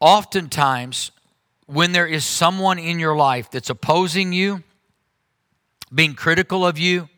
oftentimes, 0.00 1.10
when 1.66 1.92
there 1.92 2.06
is 2.06 2.24
someone 2.24 2.78
in 2.78 2.98
your 2.98 3.16
life 3.16 3.50
that's 3.50 3.68
opposing 3.68 4.32
you, 4.32 4.62
being 5.94 6.14
critical 6.14 6.66
of 6.66 6.78
you, 6.78 7.08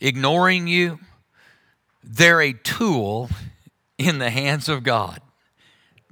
ignoring 0.00 0.66
you, 0.66 0.98
they're 2.02 2.40
a 2.40 2.52
tool 2.52 3.30
in 3.98 4.18
the 4.18 4.30
hands 4.30 4.68
of 4.68 4.82
God, 4.82 5.20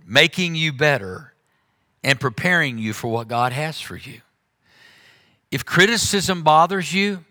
making 0.05 0.55
you 0.55 0.73
better 0.73 1.33
and 2.03 2.21
preparing 2.21 2.79
you 2.79 2.93
for 2.93 3.09
what 3.09 3.29
God 3.29 3.53
has 3.53 3.81
for 3.81 3.97
you. 3.97 4.21
If 5.51 5.65
criticism 5.65 6.43
bothers 6.43 6.93
you, 6.93 7.25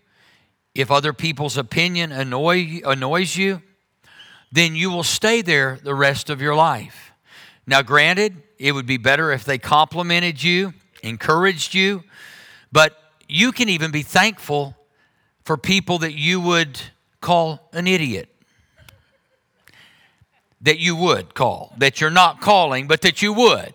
if 0.74 0.92
other 0.92 1.14
people's 1.14 1.57
opinion 1.57 2.12
annoy, 2.12 2.81
annoys 2.86 3.36
you, 3.36 3.62
then 4.52 4.76
you 4.76 4.90
will 4.90 5.04
stay 5.04 5.42
there 5.42 5.80
the 5.83 5.95
rest 5.95 6.30
of 6.30 6.42
your 6.42 6.56
life. 6.56 7.12
Now, 7.68 7.81
granted, 7.81 8.42
it 8.57 8.71
would 8.74 8.86
be 8.86 8.98
better 8.98 9.31
if 9.31 9.44
they 9.44 9.57
complimented 9.57 10.42
you, 10.42 10.74
encouraged 11.04 11.74
you, 11.74 12.04
but 12.71 12.98
you 13.28 13.52
can 13.52 13.70
even 13.70 13.92
be 13.92 14.02
thankful 14.02 14.76
for 15.44 15.58
people 15.58 16.00
that 16.00 16.14
you 16.14 16.40
would 16.40 16.80
call 17.22 17.70
an 17.74 17.88
idiot. 17.88 18.30
That 20.62 20.80
you 20.80 20.96
would 20.96 21.36
call, 21.36 21.74
that 21.78 22.02
you're 22.02 22.10
not 22.10 22.42
calling, 22.42 22.88
but 22.88 23.02
that 23.02 23.22
you 23.22 23.34
would, 23.34 23.74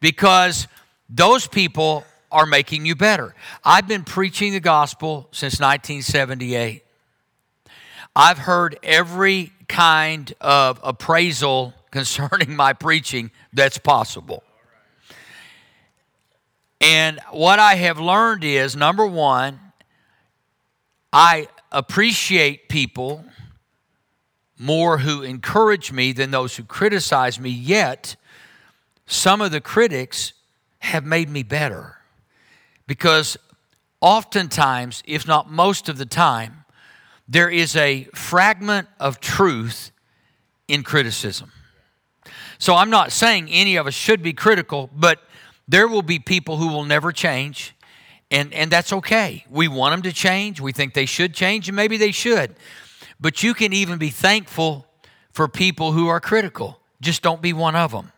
because 0.00 0.68
those 1.08 1.46
people 1.46 2.04
are 2.30 2.44
making 2.44 2.84
you 2.84 2.94
better. 2.94 3.34
I've 3.64 3.88
been 3.88 4.04
preaching 4.04 4.52
the 4.52 4.60
gospel 4.60 5.28
since 5.32 5.54
1978. 5.54 6.84
I've 8.14 8.38
heard 8.38 8.78
every 8.82 9.52
kind 9.68 10.32
of 10.40 10.80
appraisal 10.82 11.72
concerning 11.90 12.54
my 12.54 12.74
preaching 12.74 13.30
that's 13.52 13.78
possible. 13.78 14.42
And 16.80 17.18
what 17.30 17.58
I 17.58 17.74
have 17.74 17.98
learned 17.98 18.44
is 18.44 18.76
number 18.76 19.06
one, 19.06 19.58
I 21.12 21.48
appreciate 21.72 22.68
people 22.68 23.24
more 24.58 24.98
who 24.98 25.22
encourage 25.22 25.92
me 25.92 26.12
than 26.12 26.30
those 26.30 26.56
who 26.56 26.64
criticize 26.64 27.38
me, 27.38 27.50
yet, 27.50 28.16
some 29.06 29.40
of 29.40 29.50
the 29.50 29.60
critics 29.60 30.32
have 30.80 31.04
made 31.04 31.28
me 31.28 31.42
better. 31.42 31.96
Because 32.86 33.36
oftentimes, 34.00 35.02
if 35.06 35.26
not 35.26 35.50
most 35.50 35.88
of 35.88 35.96
the 35.96 36.06
time, 36.06 36.64
there 37.28 37.48
is 37.48 37.76
a 37.76 38.04
fragment 38.14 38.88
of 38.98 39.20
truth 39.20 39.92
in 40.66 40.82
criticism. 40.82 41.52
So 42.58 42.74
I'm 42.74 42.90
not 42.90 43.12
saying 43.12 43.48
any 43.50 43.76
of 43.76 43.86
us 43.86 43.94
should 43.94 44.22
be 44.22 44.32
critical, 44.32 44.90
but 44.94 45.20
there 45.68 45.86
will 45.86 46.02
be 46.02 46.18
people 46.18 46.56
who 46.56 46.68
will 46.68 46.84
never 46.84 47.12
change, 47.12 47.74
And, 48.30 48.52
and 48.52 48.70
that's 48.70 48.92
okay. 48.92 49.44
We 49.48 49.68
want 49.68 49.92
them 49.92 50.02
to 50.02 50.12
change. 50.12 50.60
We 50.60 50.72
think 50.72 50.94
they 50.94 51.06
should 51.06 51.34
change, 51.34 51.68
and 51.68 51.76
maybe 51.76 51.96
they 51.96 52.12
should. 52.12 52.54
But 53.20 53.42
you 53.42 53.54
can 53.54 53.72
even 53.72 53.98
be 53.98 54.10
thankful 54.10 54.86
for 55.32 55.48
people 55.48 55.92
who 55.92 56.08
are 56.08 56.20
critical. 56.20 56.80
Just 57.00 57.22
don't 57.22 57.40
be 57.40 57.52
one 57.52 57.76
of 57.76 57.92
them. 57.92 58.12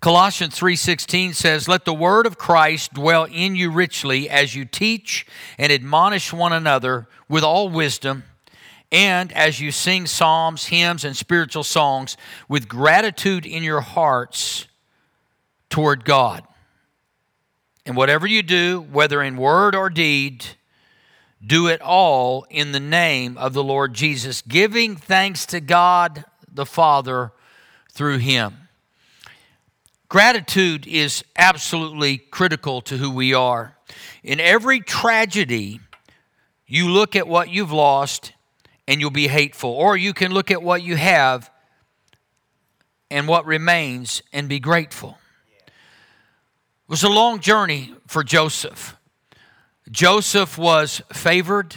Colossians 0.00 0.54
3:16 0.54 1.34
says, 1.34 1.66
"Let 1.66 1.84
the 1.84 1.94
word 1.94 2.26
of 2.26 2.36
Christ 2.38 2.94
dwell 2.94 3.24
in 3.24 3.56
you 3.56 3.70
richly 3.70 4.28
as 4.28 4.54
you 4.54 4.64
teach 4.64 5.26
and 5.58 5.72
admonish 5.72 6.32
one 6.32 6.52
another 6.52 7.08
with 7.28 7.42
all 7.42 7.68
wisdom, 7.68 8.24
and 8.92 9.32
as 9.32 9.60
you 9.60 9.72
sing 9.72 10.06
psalms, 10.06 10.66
hymns, 10.66 11.04
and 11.04 11.16
spiritual 11.16 11.64
songs 11.64 12.16
with 12.48 12.68
gratitude 12.68 13.46
in 13.46 13.62
your 13.62 13.80
hearts 13.80 14.66
toward 15.70 16.04
God." 16.04 16.44
And 17.84 17.96
whatever 17.96 18.26
you 18.26 18.42
do, 18.42 18.86
whether 18.90 19.22
in 19.22 19.36
word 19.36 19.74
or 19.74 19.90
deed, 19.90 20.44
do 21.44 21.68
it 21.68 21.80
all 21.80 22.46
in 22.50 22.72
the 22.72 22.80
name 22.80 23.38
of 23.38 23.52
the 23.52 23.62
Lord 23.62 23.94
Jesus, 23.94 24.42
giving 24.42 24.96
thanks 24.96 25.46
to 25.46 25.60
God 25.60 26.24
the 26.48 26.66
Father 26.66 27.32
through 27.92 28.18
him. 28.18 28.68
Gratitude 30.08 30.86
is 30.86 31.24
absolutely 31.36 32.18
critical 32.18 32.80
to 32.80 32.96
who 32.96 33.10
we 33.10 33.34
are. 33.34 33.76
In 34.22 34.40
every 34.40 34.80
tragedy, 34.80 35.80
you 36.66 36.88
look 36.88 37.14
at 37.14 37.28
what 37.28 37.50
you've 37.50 37.72
lost 37.72 38.32
and 38.88 39.00
you'll 39.00 39.10
be 39.10 39.28
hateful, 39.28 39.70
or 39.70 39.96
you 39.96 40.12
can 40.12 40.32
look 40.32 40.50
at 40.50 40.62
what 40.62 40.82
you 40.82 40.96
have 40.96 41.50
and 43.10 43.28
what 43.28 43.46
remains 43.46 44.22
and 44.32 44.48
be 44.48 44.58
grateful. 44.58 45.18
It 46.86 46.90
was 46.90 47.02
a 47.02 47.08
long 47.08 47.40
journey 47.40 47.92
for 48.06 48.22
Joseph. 48.22 48.96
Joseph 49.90 50.56
was 50.56 51.02
favored. 51.12 51.74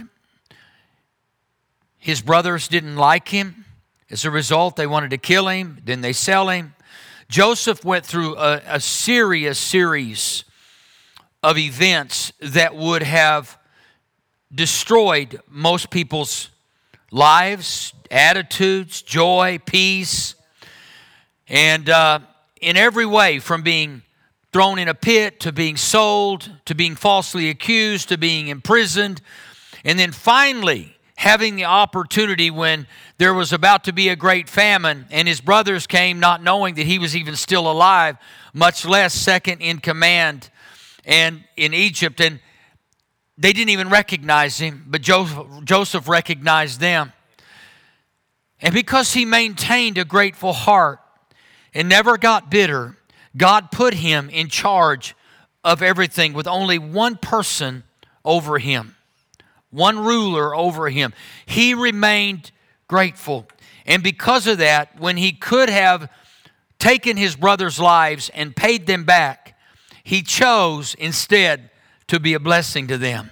His 1.98 2.22
brothers 2.22 2.68
didn't 2.68 2.96
like 2.96 3.30
him. 3.30 3.66
As 4.12 4.24
a 4.24 4.30
result, 4.30 4.75
they 4.75 4.86
wanted 4.86 5.10
to 5.10 5.18
kill 5.18 5.48
him. 5.48 5.80
Then 5.84 6.01
they 6.01 6.13
sell 6.13 6.50
him. 6.50 6.75
Joseph 7.28 7.84
went 7.84 8.06
through 8.06 8.38
a, 8.38 8.62
a 8.68 8.80
serious 8.80 9.58
series 9.58 10.44
of 11.42 11.58
events 11.58 12.32
that 12.39 12.75
would 12.75 13.01
have 13.01 13.58
destroyed 14.54 15.42
most 15.50 15.89
people's 15.89 16.51
lives, 17.10 17.94
attitudes, 18.12 19.01
joy, 19.01 19.58
peace, 19.66 20.36
and 21.48 21.89
uh, 21.89 22.20
in 22.62 22.78
every 22.78 23.08
way 23.08 23.39
from 23.39 23.63
being 23.63 24.04
thrown 24.51 24.79
in 24.79 24.88
a 24.88 24.94
pit 24.94 25.39
to 25.41 25.51
being 25.51 25.77
sold 25.77 26.51
to 26.65 26.74
being 26.74 26.96
falsely 26.96 27.50
accused 27.50 28.10
to 28.10 28.18
being 28.18 28.48
imprisoned. 28.48 29.22
And 29.86 29.98
then 30.00 30.12
finally 30.12 30.96
having 31.15 31.56
the 31.56 31.65
opportunity 31.65 32.50
when 32.50 32.88
there 33.18 33.34
was 33.34 33.51
about 33.51 33.84
to 33.84 33.94
be 33.94 34.10
a 34.10 34.15
great 34.15 34.50
famine 34.50 35.06
and 35.12 35.27
his 35.27 35.41
brothers 35.41 35.86
came 35.86 36.20
not 36.20 36.41
knowing 36.41 36.75
that 36.75 36.86
he 36.86 36.98
was 36.98 37.15
even 37.15 37.36
still 37.36 37.70
alive 37.70 38.18
much 38.53 38.86
less 38.86 39.13
second 39.13 39.62
in 39.62 39.79
command 39.79 40.50
and 41.06 41.44
in 41.56 41.74
Egypt. 41.74 42.20
And 42.20 42.39
they 43.38 43.53
didn't 43.53 43.70
even 43.70 43.89
recognize 43.89 44.58
him 44.58 44.86
but 44.88 45.01
Joseph, 45.01 46.08
recognized 46.08 46.79
them. 46.79 47.13
And 48.62 48.74
because 48.74 49.13
he 49.13 49.25
maintained 49.25 49.98
a 49.98 50.06
grateful 50.06 50.53
heart 50.53 51.00
and 51.74 51.88
never 51.88 52.18
got 52.18 52.50
bitter 52.50 52.98
God 53.38 53.72
put 53.72 53.94
him 53.94 54.30
in 54.30 54.50
charge 54.50 55.16
of 55.64 55.82
everything 55.82 56.34
with 56.34 56.48
only 56.48 56.80
one 56.80 57.18
person 57.18 57.84
over 58.26 58.60
him, 58.60 58.96
one 59.70 60.00
ruler 60.00 60.56
over 60.56 60.90
him. 60.90 61.14
He 61.46 61.74
remained 61.74 62.52
grateful. 62.88 63.48
And 63.86 64.04
because 64.04 64.48
of 64.48 64.60
that, 64.60 65.00
when 65.00 65.18
he 65.18 65.32
could 65.32 65.70
have 65.70 66.10
taken 66.80 67.18
his 67.18 67.36
brother's 67.36 67.80
lives 67.80 68.30
and 68.34 68.56
paid 68.56 68.88
them 68.88 69.04
back, 69.04 69.58
he 70.04 70.22
chose 70.22 70.96
instead 70.96 71.70
to 72.08 72.20
be 72.20 72.34
a 72.34 72.40
blessing 72.40 72.88
to 72.88 72.98
them. 72.98 73.32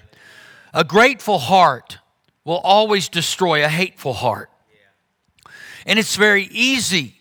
A 0.74 0.84
grateful 0.84 1.40
heart 1.40 1.98
will 2.44 2.60
always 2.60 3.10
destroy 3.10 3.64
a 3.64 3.68
hateful 3.68 4.14
heart. 4.14 4.50
And 5.86 5.98
it's 5.98 6.16
very 6.16 6.44
easy 6.52 7.17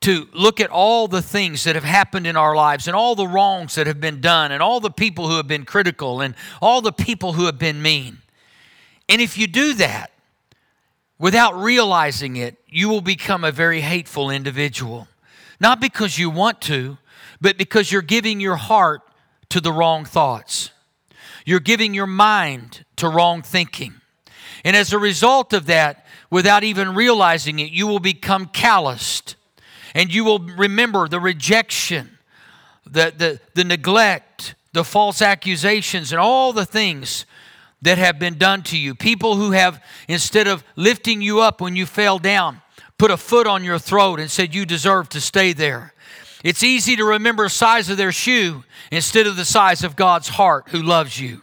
to 0.00 0.28
look 0.32 0.60
at 0.60 0.70
all 0.70 1.08
the 1.08 1.22
things 1.22 1.64
that 1.64 1.74
have 1.74 1.84
happened 1.84 2.26
in 2.26 2.36
our 2.36 2.54
lives 2.54 2.86
and 2.86 2.94
all 2.94 3.14
the 3.14 3.26
wrongs 3.26 3.74
that 3.74 3.86
have 3.86 4.00
been 4.00 4.20
done 4.20 4.52
and 4.52 4.62
all 4.62 4.78
the 4.80 4.90
people 4.90 5.28
who 5.28 5.36
have 5.36 5.48
been 5.48 5.64
critical 5.64 6.20
and 6.20 6.34
all 6.62 6.80
the 6.80 6.92
people 6.92 7.32
who 7.32 7.46
have 7.46 7.58
been 7.58 7.82
mean. 7.82 8.18
And 9.08 9.20
if 9.20 9.36
you 9.36 9.46
do 9.46 9.74
that 9.74 10.12
without 11.18 11.56
realizing 11.56 12.36
it, 12.36 12.56
you 12.68 12.88
will 12.88 13.00
become 13.00 13.42
a 13.42 13.50
very 13.50 13.80
hateful 13.80 14.30
individual. 14.30 15.08
Not 15.58 15.80
because 15.80 16.18
you 16.18 16.30
want 16.30 16.60
to, 16.62 16.98
but 17.40 17.58
because 17.58 17.90
you're 17.90 18.02
giving 18.02 18.40
your 18.40 18.56
heart 18.56 19.02
to 19.48 19.60
the 19.60 19.72
wrong 19.72 20.04
thoughts. 20.04 20.70
You're 21.44 21.60
giving 21.60 21.94
your 21.94 22.06
mind 22.06 22.84
to 22.96 23.08
wrong 23.08 23.42
thinking. 23.42 23.94
And 24.64 24.76
as 24.76 24.92
a 24.92 24.98
result 24.98 25.52
of 25.52 25.66
that, 25.66 26.06
without 26.30 26.62
even 26.62 26.94
realizing 26.94 27.58
it, 27.58 27.72
you 27.72 27.86
will 27.86 28.00
become 28.00 28.46
calloused 28.46 29.36
and 29.94 30.12
you 30.12 30.24
will 30.24 30.38
remember 30.38 31.08
the 31.08 31.20
rejection, 31.20 32.18
the, 32.84 33.12
the, 33.16 33.40
the 33.54 33.64
neglect, 33.64 34.54
the 34.72 34.84
false 34.84 35.22
accusations, 35.22 36.12
and 36.12 36.20
all 36.20 36.52
the 36.52 36.66
things 36.66 37.26
that 37.82 37.98
have 37.98 38.18
been 38.18 38.38
done 38.38 38.62
to 38.62 38.78
you. 38.78 38.94
People 38.94 39.36
who 39.36 39.52
have, 39.52 39.82
instead 40.08 40.48
of 40.48 40.64
lifting 40.76 41.22
you 41.22 41.40
up 41.40 41.60
when 41.60 41.76
you 41.76 41.86
fell 41.86 42.18
down, 42.18 42.60
put 42.98 43.10
a 43.10 43.16
foot 43.16 43.46
on 43.46 43.64
your 43.64 43.78
throat 43.78 44.20
and 44.20 44.30
said, 44.30 44.54
You 44.54 44.66
deserve 44.66 45.08
to 45.10 45.20
stay 45.20 45.52
there. 45.52 45.94
It's 46.44 46.62
easy 46.62 46.96
to 46.96 47.04
remember 47.04 47.44
the 47.44 47.50
size 47.50 47.88
of 47.90 47.96
their 47.96 48.12
shoe 48.12 48.64
instead 48.92 49.26
of 49.26 49.36
the 49.36 49.44
size 49.44 49.82
of 49.82 49.96
God's 49.96 50.28
heart 50.28 50.68
who 50.68 50.82
loves 50.82 51.18
you. 51.20 51.42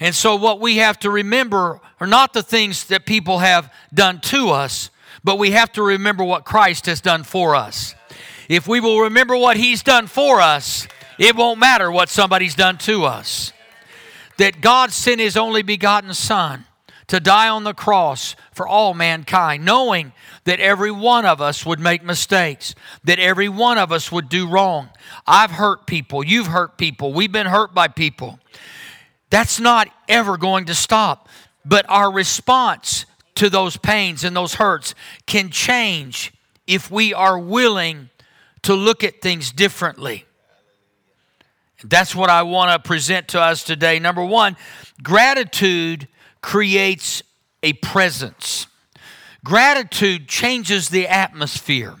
And 0.00 0.14
so, 0.14 0.36
what 0.36 0.60
we 0.60 0.76
have 0.78 0.98
to 1.00 1.10
remember 1.10 1.80
are 2.00 2.06
not 2.06 2.32
the 2.32 2.42
things 2.42 2.84
that 2.88 3.06
people 3.06 3.38
have 3.38 3.72
done 3.92 4.20
to 4.22 4.50
us, 4.50 4.90
but 5.22 5.38
we 5.38 5.52
have 5.52 5.72
to 5.72 5.82
remember 5.82 6.24
what 6.24 6.44
Christ 6.44 6.86
has 6.86 7.00
done 7.00 7.22
for 7.22 7.54
us. 7.54 7.94
If 8.48 8.66
we 8.66 8.80
will 8.80 9.00
remember 9.00 9.36
what 9.36 9.56
He's 9.56 9.82
done 9.82 10.06
for 10.06 10.40
us, 10.40 10.88
it 11.18 11.36
won't 11.36 11.58
matter 11.58 11.90
what 11.90 12.08
somebody's 12.08 12.54
done 12.54 12.78
to 12.78 13.04
us. 13.04 13.52
That 14.38 14.60
God 14.60 14.92
sent 14.92 15.20
His 15.20 15.36
only 15.36 15.62
begotten 15.62 16.14
Son 16.14 16.64
to 17.06 17.20
die 17.20 17.48
on 17.48 17.64
the 17.64 17.74
cross 17.74 18.34
for 18.52 18.66
all 18.66 18.94
mankind, 18.94 19.64
knowing 19.64 20.12
that 20.44 20.60
every 20.60 20.90
one 20.90 21.24
of 21.24 21.40
us 21.40 21.64
would 21.64 21.80
make 21.80 22.02
mistakes, 22.02 22.74
that 23.04 23.18
every 23.18 23.48
one 23.48 23.78
of 23.78 23.92
us 23.92 24.10
would 24.10 24.28
do 24.28 24.48
wrong. 24.48 24.88
I've 25.26 25.52
hurt 25.52 25.86
people, 25.86 26.24
you've 26.24 26.48
hurt 26.48 26.78
people, 26.78 27.12
we've 27.12 27.32
been 27.32 27.46
hurt 27.46 27.74
by 27.74 27.88
people. 27.88 28.38
That's 29.30 29.58
not 29.58 29.88
ever 30.08 30.36
going 30.36 30.66
to 30.66 30.74
stop. 30.74 31.28
But 31.64 31.86
our 31.88 32.12
response 32.12 33.06
to 33.36 33.50
those 33.50 33.76
pains 33.76 34.24
and 34.24 34.36
those 34.36 34.54
hurts 34.54 34.94
can 35.26 35.50
change 35.50 36.32
if 36.66 36.90
we 36.90 37.12
are 37.12 37.38
willing 37.38 38.08
to 38.62 38.74
look 38.74 39.04
at 39.04 39.20
things 39.20 39.52
differently. 39.52 40.24
That's 41.82 42.14
what 42.14 42.30
I 42.30 42.42
want 42.42 42.72
to 42.72 42.86
present 42.86 43.28
to 43.28 43.40
us 43.40 43.62
today. 43.62 43.98
Number 43.98 44.24
one, 44.24 44.56
gratitude 45.02 46.08
creates 46.40 47.22
a 47.62 47.74
presence. 47.74 48.66
Gratitude 49.44 50.26
changes 50.26 50.88
the 50.88 51.06
atmosphere. 51.06 51.96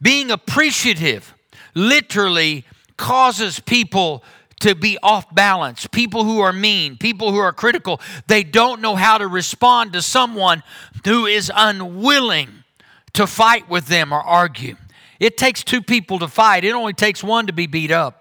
Being 0.00 0.30
appreciative 0.30 1.34
literally 1.74 2.64
causes 2.96 3.60
people 3.60 4.24
to 4.62 4.74
be 4.74 4.96
off 5.02 5.32
balance, 5.34 5.86
people 5.88 6.24
who 6.24 6.40
are 6.40 6.52
mean, 6.52 6.96
people 6.96 7.32
who 7.32 7.38
are 7.38 7.52
critical. 7.52 8.00
They 8.28 8.44
don't 8.44 8.80
know 8.80 8.94
how 8.94 9.18
to 9.18 9.26
respond 9.26 9.92
to 9.92 10.02
someone 10.02 10.62
who 11.04 11.26
is 11.26 11.50
unwilling 11.54 12.48
to 13.14 13.26
fight 13.26 13.68
with 13.68 13.86
them 13.86 14.12
or 14.12 14.20
argue. 14.20 14.76
It 15.18 15.36
takes 15.36 15.62
two 15.64 15.82
people 15.82 16.18
to 16.20 16.28
fight, 16.28 16.64
it 16.64 16.72
only 16.72 16.92
takes 16.92 17.22
one 17.22 17.46
to 17.48 17.52
be 17.52 17.66
beat 17.66 17.90
up. 17.90 18.18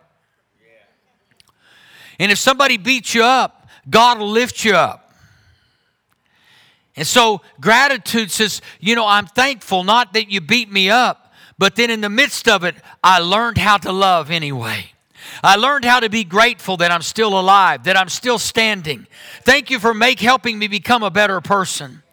And 2.19 2.31
if 2.31 2.37
somebody 2.37 2.77
beats 2.77 3.15
you 3.15 3.23
up, 3.23 3.67
God 3.89 4.19
will 4.19 4.29
lift 4.29 4.63
you 4.63 4.75
up. 4.75 5.11
And 6.95 7.07
so 7.07 7.41
gratitude 7.59 8.29
says, 8.31 8.61
you 8.79 8.95
know, 8.95 9.07
I'm 9.07 9.25
thankful 9.25 9.83
not 9.83 10.13
that 10.13 10.29
you 10.29 10.41
beat 10.41 10.71
me 10.71 10.89
up, 10.89 11.33
but 11.57 11.75
then 11.75 11.89
in 11.89 12.01
the 12.01 12.09
midst 12.09 12.47
of 12.47 12.63
it, 12.63 12.75
I 13.03 13.19
learned 13.19 13.57
how 13.57 13.77
to 13.77 13.91
love 13.91 14.29
anyway. 14.29 14.91
I 15.43 15.55
learned 15.55 15.85
how 15.85 15.99
to 15.99 16.09
be 16.09 16.23
grateful 16.23 16.77
that 16.77 16.91
I'm 16.91 17.01
still 17.01 17.39
alive, 17.39 17.83
that 17.85 17.97
I'm 17.97 18.09
still 18.09 18.37
standing. 18.37 19.07
Thank 19.43 19.69
you 19.71 19.79
for 19.79 19.93
make 19.93 20.19
helping 20.19 20.59
me 20.59 20.67
become 20.67 21.03
a 21.03 21.09
better 21.09 21.41
person. 21.41 22.03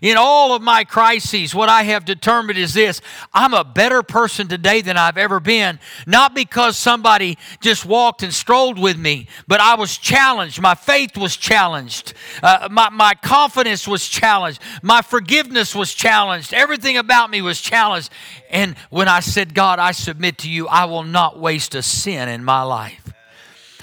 In 0.00 0.16
all 0.16 0.54
of 0.54 0.62
my 0.62 0.84
crises, 0.84 1.54
what 1.54 1.68
I 1.68 1.82
have 1.84 2.04
determined 2.04 2.58
is 2.58 2.74
this 2.74 3.00
I'm 3.32 3.54
a 3.54 3.64
better 3.64 4.02
person 4.02 4.48
today 4.48 4.80
than 4.80 4.96
I've 4.96 5.18
ever 5.18 5.40
been. 5.40 5.78
Not 6.06 6.34
because 6.34 6.76
somebody 6.76 7.38
just 7.60 7.84
walked 7.84 8.22
and 8.22 8.32
strolled 8.32 8.78
with 8.78 8.96
me, 8.96 9.28
but 9.46 9.60
I 9.60 9.74
was 9.74 9.96
challenged. 9.96 10.60
My 10.60 10.74
faith 10.74 11.16
was 11.16 11.36
challenged. 11.36 12.14
Uh, 12.42 12.68
my, 12.70 12.90
my 12.90 13.14
confidence 13.14 13.88
was 13.88 14.08
challenged. 14.08 14.60
My 14.82 15.02
forgiveness 15.02 15.74
was 15.74 15.92
challenged. 15.94 16.54
Everything 16.54 16.96
about 16.96 17.30
me 17.30 17.42
was 17.42 17.60
challenged. 17.60 18.10
And 18.50 18.76
when 18.90 19.08
I 19.08 19.20
said, 19.20 19.54
God, 19.54 19.78
I 19.78 19.92
submit 19.92 20.38
to 20.38 20.50
you, 20.50 20.68
I 20.68 20.84
will 20.84 21.04
not 21.04 21.38
waste 21.38 21.74
a 21.74 21.82
sin 21.82 22.28
in 22.28 22.44
my 22.44 22.62
life. 22.62 23.12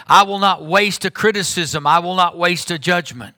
I 0.07 0.23
will 0.23 0.39
not 0.39 0.63
waste 0.65 1.03
a 1.05 1.11
criticism. 1.11 1.87
I 1.87 1.99
will 1.99 2.15
not 2.15 2.37
waste 2.37 2.69
a 2.71 2.77
judgment. 2.77 3.34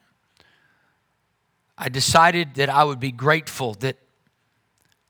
I 1.78 1.88
decided 1.88 2.54
that 2.54 2.68
I 2.68 2.82
would 2.82 2.98
be 2.98 3.12
grateful 3.12 3.74
that 3.74 3.96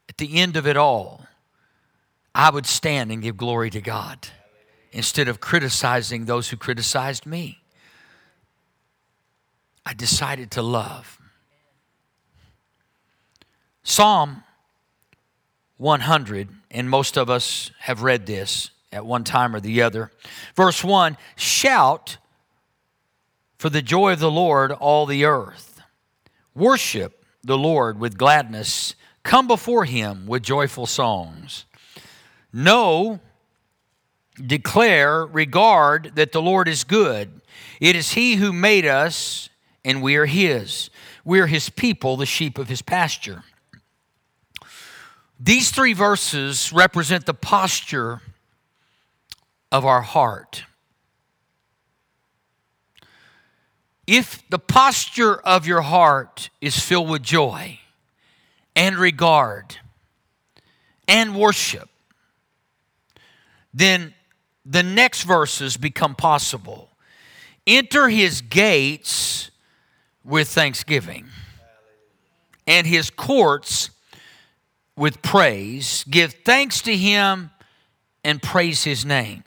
at 0.08 0.18
the 0.18 0.38
end 0.38 0.56
of 0.56 0.66
it 0.66 0.76
all, 0.76 1.26
I 2.34 2.50
would 2.50 2.66
stand 2.66 3.10
and 3.10 3.22
give 3.22 3.37
glory 3.37 3.70
to 3.70 3.80
God 3.80 4.28
instead 4.92 5.28
of 5.28 5.40
criticizing 5.40 6.26
those 6.26 6.50
who 6.50 6.56
criticized 6.56 7.25
me. 7.25 7.60
I 9.87 9.94
decided 9.94 10.50
to 10.52 10.62
love. 10.62 11.18
Psalm 13.82 14.44
100, 15.78 16.48
and 16.70 16.90
most 16.90 17.16
of 17.16 17.30
us 17.30 17.70
have 17.80 18.02
read 18.02 18.26
this 18.26 18.70
at 18.92 19.06
one 19.06 19.25
time 19.25 19.54
or 19.54 19.60
the 19.60 19.80
other. 19.80 20.12
Verse 20.54 20.84
1 20.84 21.16
Shout 21.37 22.18
for 23.56 23.70
the 23.70 23.82
joy 23.82 24.12
of 24.12 24.20
the 24.20 24.30
Lord, 24.30 24.72
all 24.72 25.06
the 25.06 25.25
earth. 25.25 25.67
Worship 26.58 27.24
the 27.44 27.56
Lord 27.56 28.00
with 28.00 28.18
gladness. 28.18 28.96
Come 29.22 29.46
before 29.46 29.84
him 29.84 30.26
with 30.26 30.42
joyful 30.42 30.86
songs. 30.86 31.66
Know, 32.52 33.20
declare, 34.44 35.24
regard 35.24 36.16
that 36.16 36.32
the 36.32 36.42
Lord 36.42 36.66
is 36.66 36.82
good. 36.82 37.40
It 37.80 37.94
is 37.94 38.14
he 38.14 38.34
who 38.34 38.52
made 38.52 38.86
us, 38.86 39.50
and 39.84 40.02
we 40.02 40.16
are 40.16 40.26
his. 40.26 40.90
We 41.24 41.38
are 41.38 41.46
his 41.46 41.70
people, 41.70 42.16
the 42.16 42.26
sheep 42.26 42.58
of 42.58 42.68
his 42.68 42.82
pasture. 42.82 43.44
These 45.38 45.70
three 45.70 45.92
verses 45.92 46.72
represent 46.72 47.24
the 47.24 47.34
posture 47.34 48.20
of 49.70 49.84
our 49.84 50.02
heart. 50.02 50.64
If 54.08 54.42
the 54.48 54.58
posture 54.58 55.36
of 55.36 55.66
your 55.66 55.82
heart 55.82 56.48
is 56.62 56.80
filled 56.80 57.10
with 57.10 57.22
joy 57.22 57.78
and 58.74 58.96
regard 58.96 59.76
and 61.06 61.36
worship, 61.36 61.90
then 63.74 64.14
the 64.64 64.82
next 64.82 65.24
verses 65.24 65.76
become 65.76 66.14
possible. 66.14 66.88
Enter 67.66 68.08
his 68.08 68.40
gates 68.40 69.50
with 70.24 70.48
thanksgiving 70.48 71.26
and 72.66 72.86
his 72.86 73.10
courts 73.10 73.90
with 74.96 75.20
praise. 75.20 76.02
Give 76.08 76.32
thanks 76.32 76.80
to 76.82 76.96
him 76.96 77.50
and 78.24 78.40
praise 78.40 78.84
his 78.84 79.04
name. 79.04 79.44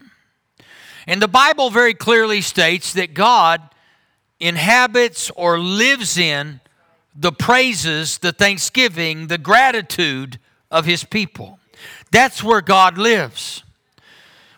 And 1.07 1.19
the 1.19 1.27
Bible 1.27 1.71
very 1.71 1.95
clearly 1.95 2.41
states 2.41 2.93
that 2.93 3.15
God 3.15 3.59
inhabits 4.41 5.29
or 5.35 5.59
lives 5.59 6.17
in 6.17 6.59
the 7.15 7.31
praises, 7.31 8.17
the 8.17 8.31
thanksgiving, 8.31 9.27
the 9.27 9.37
gratitude 9.37 10.39
of 10.69 10.85
his 10.85 11.03
people. 11.03 11.59
That's 12.11 12.43
where 12.43 12.61
God 12.61 12.97
lives. 12.97 13.63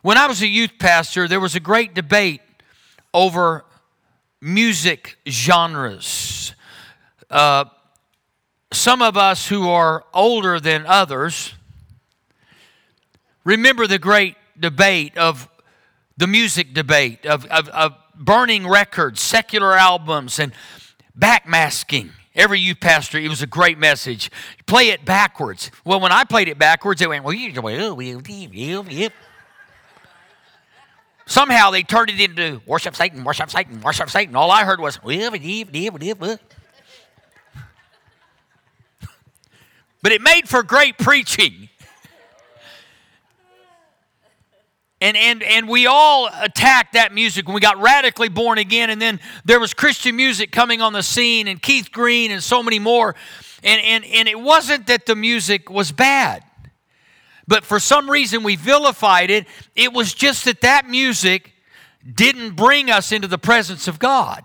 When 0.02 0.18
I 0.18 0.28
was 0.28 0.42
a 0.42 0.48
youth 0.48 0.74
pastor, 0.80 1.28
there 1.28 1.40
was 1.40 1.56
a 1.56 1.60
great 1.60 1.94
debate 1.94 2.42
over 3.14 3.66
music 4.42 5.18
genres. 5.28 6.54
Uh, 7.30 7.66
some 8.72 9.02
of 9.02 9.18
us 9.18 9.48
who 9.48 9.70
are 9.70 10.04
older 10.14 10.60
than 10.60 10.86
others 10.86 11.54
remember 13.44 13.88
the 13.88 14.00
great 14.00 14.36
debate 14.60 15.18
of 15.18 15.50
the 16.18 16.28
music 16.28 16.74
debate 16.74 17.26
of, 17.26 17.46
of, 17.46 17.70
of 17.70 17.96
burning 18.16 18.68
records, 18.68 19.22
secular 19.22 19.74
albums, 19.74 20.40
and 20.40 20.54
backmasking. 21.18 22.12
Every 22.36 22.60
youth 22.60 22.80
pastor, 22.80 23.20
it 23.20 23.30
was 23.30 23.44
a 23.44 23.48
great 23.48 23.78
message. 23.78 24.32
Play 24.66 24.90
it 24.90 25.06
backwards. 25.06 25.70
Well, 25.86 26.00
when 26.00 26.12
I 26.12 26.24
played 26.24 26.48
it 26.48 26.58
backwards, 26.58 27.00
they 27.00 27.08
went, 27.08 27.24
well, 27.24 27.36
oh, 27.38 28.02
Somehow 31.26 31.72
they 31.72 31.84
turned 31.84 32.10
it 32.10 32.20
into 32.20 32.62
worship 32.66 32.96
Satan, 32.96 33.24
worship 33.24 33.50
Satan, 33.50 33.80
worship 33.82 34.10
Satan. 34.10 34.36
All 34.36 34.52
I 34.52 34.66
heard 34.66 34.80
was, 34.82 34.98
but 40.04 40.12
it 40.12 40.22
made 40.22 40.50
for 40.50 40.64
great 40.64 40.98
preaching. 40.98 41.70
And, 45.04 45.18
and, 45.18 45.44
and 45.44 45.68
we 45.68 45.86
all 45.86 46.30
attacked 46.34 46.94
that 46.94 47.14
music 47.14 47.46
when 47.46 47.56
we 47.56 47.60
got 47.60 47.78
radically 47.82 48.30
born 48.30 48.58
again. 48.58 48.90
And 48.90 49.02
then 49.02 49.20
there 49.44 49.60
was 49.60 49.74
Christian 49.74 50.16
music 50.16 50.50
coming 50.54 50.82
on 50.82 50.94
the 50.94 51.04
scene, 51.04 51.50
and 51.50 51.62
Keith 51.62 51.92
Green, 51.92 52.32
and 52.32 52.42
so 52.42 52.64
many 52.64 52.80
more. 52.80 53.14
And, 53.64 53.82
and, 53.82 54.06
and 54.06 54.30
it 54.30 54.40
wasn't 54.40 54.88
that 54.88 55.06
the 55.06 55.16
music 55.16 55.70
was 55.70 55.92
bad, 55.92 56.46
but 57.46 57.66
for 57.66 57.82
some 57.82 58.10
reason 58.10 58.44
we 58.44 58.56
vilified 58.56 59.30
it. 59.30 59.46
It 59.76 59.92
was 59.92 60.14
just 60.14 60.46
that 60.46 60.62
that 60.62 60.88
music 60.88 61.52
didn't 62.10 62.56
bring 62.56 62.90
us 62.90 63.12
into 63.12 63.28
the 63.28 63.38
presence 63.38 63.90
of 63.90 64.00
God. 64.00 64.42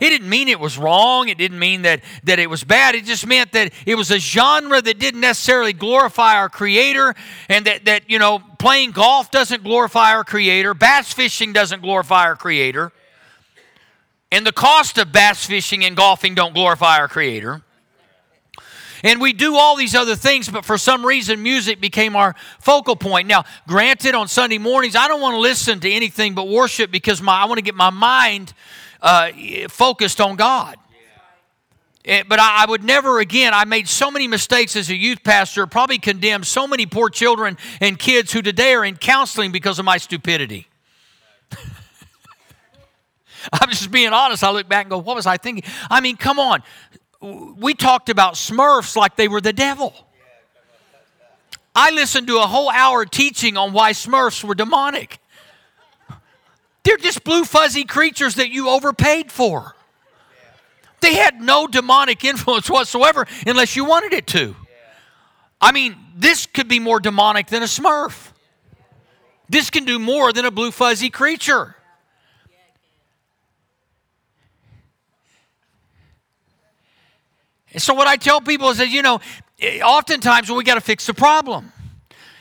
It 0.00 0.08
didn't 0.08 0.28
mean 0.30 0.48
it 0.48 0.58
was 0.58 0.78
wrong. 0.78 1.28
It 1.28 1.36
didn't 1.36 1.58
mean 1.58 1.82
that, 1.82 2.00
that 2.24 2.38
it 2.38 2.48
was 2.48 2.64
bad. 2.64 2.94
It 2.94 3.04
just 3.04 3.26
meant 3.26 3.52
that 3.52 3.72
it 3.84 3.96
was 3.96 4.10
a 4.10 4.18
genre 4.18 4.80
that 4.80 4.98
didn't 4.98 5.20
necessarily 5.20 5.74
glorify 5.74 6.36
our 6.36 6.48
Creator, 6.48 7.14
and 7.48 7.66
that, 7.66 7.84
that 7.84 8.08
you 8.08 8.18
know, 8.18 8.42
playing 8.58 8.92
golf 8.92 9.30
doesn't 9.30 9.62
glorify 9.62 10.12
our 10.12 10.24
Creator, 10.24 10.74
bass 10.74 11.12
fishing 11.12 11.52
doesn't 11.52 11.82
glorify 11.82 12.24
our 12.24 12.36
Creator, 12.36 12.92
and 14.32 14.46
the 14.46 14.52
cost 14.52 14.96
of 14.96 15.12
bass 15.12 15.44
fishing 15.44 15.84
and 15.84 15.96
golfing 15.96 16.34
don't 16.34 16.54
glorify 16.54 16.98
our 16.98 17.08
Creator. 17.08 17.62
And 19.02 19.20
we 19.20 19.32
do 19.32 19.56
all 19.56 19.76
these 19.76 19.94
other 19.94 20.14
things, 20.14 20.48
but 20.48 20.64
for 20.64 20.76
some 20.76 21.04
reason, 21.04 21.42
music 21.42 21.80
became 21.80 22.16
our 22.16 22.34
focal 22.58 22.96
point. 22.96 23.28
Now, 23.28 23.44
granted, 23.66 24.14
on 24.14 24.28
Sunday 24.28 24.58
mornings, 24.58 24.94
I 24.94 25.08
don't 25.08 25.20
want 25.20 25.34
to 25.34 25.40
listen 25.40 25.80
to 25.80 25.90
anything 25.90 26.34
but 26.34 26.48
worship 26.48 26.90
because 26.90 27.22
my, 27.22 27.32
I 27.32 27.46
want 27.46 27.58
to 27.58 27.62
get 27.62 27.74
my 27.74 27.90
mind 27.90 28.52
uh, 29.02 29.30
focused 29.68 30.20
on 30.20 30.36
God. 30.36 30.76
Eh, 32.04 32.22
but 32.26 32.40
I, 32.40 32.62
I, 32.62 32.66
would 32.66 32.82
never 32.82 33.20
again, 33.20 33.52
I 33.52 33.64
made 33.66 33.86
so 33.86 34.10
many 34.10 34.26
mistakes 34.26 34.74
as 34.74 34.88
a 34.88 34.96
youth 34.96 35.22
pastor, 35.22 35.66
probably 35.66 35.98
condemned 35.98 36.46
so 36.46 36.66
many 36.66 36.86
poor 36.86 37.10
children 37.10 37.58
and 37.80 37.98
kids 37.98 38.32
who 38.32 38.40
today 38.40 38.72
are 38.72 38.84
in 38.84 38.96
counseling 38.96 39.52
because 39.52 39.78
of 39.78 39.84
my 39.84 39.98
stupidity. 39.98 40.66
I'm 43.52 43.68
just 43.68 43.90
being 43.90 44.12
honest. 44.12 44.42
I 44.42 44.50
look 44.50 44.68
back 44.68 44.86
and 44.86 44.90
go, 44.90 44.98
what 44.98 45.16
was 45.16 45.26
I 45.26 45.36
thinking? 45.36 45.70
I 45.90 46.00
mean, 46.00 46.16
come 46.16 46.38
on. 46.38 46.62
We 47.20 47.74
talked 47.74 48.08
about 48.08 48.34
Smurfs 48.34 48.96
like 48.96 49.16
they 49.16 49.28
were 49.28 49.42
the 49.42 49.52
devil. 49.52 49.92
I 51.74 51.90
listened 51.90 52.26
to 52.28 52.38
a 52.38 52.46
whole 52.46 52.70
hour 52.70 53.04
teaching 53.04 53.56
on 53.58 53.72
why 53.72 53.92
Smurfs 53.92 54.42
were 54.42 54.54
demonic. 54.54 55.18
They're 56.82 56.96
just 56.96 57.24
blue 57.24 57.44
fuzzy 57.44 57.84
creatures 57.84 58.36
that 58.36 58.50
you 58.50 58.68
overpaid 58.68 59.30
for. 59.30 59.74
They 61.00 61.14
had 61.14 61.40
no 61.40 61.66
demonic 61.66 62.24
influence 62.24 62.68
whatsoever 62.70 63.26
unless 63.46 63.76
you 63.76 63.84
wanted 63.84 64.12
it 64.12 64.26
to. 64.28 64.54
I 65.60 65.72
mean, 65.72 65.96
this 66.16 66.46
could 66.46 66.68
be 66.68 66.78
more 66.78 67.00
demonic 67.00 67.48
than 67.48 67.62
a 67.62 67.66
smurf. 67.66 68.32
This 69.48 69.68
can 69.68 69.84
do 69.84 69.98
more 69.98 70.32
than 70.32 70.44
a 70.44 70.50
blue 70.50 70.70
fuzzy 70.70 71.10
creature. 71.10 71.74
So, 77.76 77.94
what 77.94 78.08
I 78.08 78.16
tell 78.16 78.40
people 78.40 78.70
is 78.70 78.78
that, 78.78 78.88
you 78.88 79.02
know, 79.02 79.20
eh, 79.60 79.80
oftentimes 79.80 80.50
we 80.50 80.64
got 80.64 80.74
to 80.74 80.80
fix 80.80 81.06
the 81.06 81.14
problem. 81.14 81.72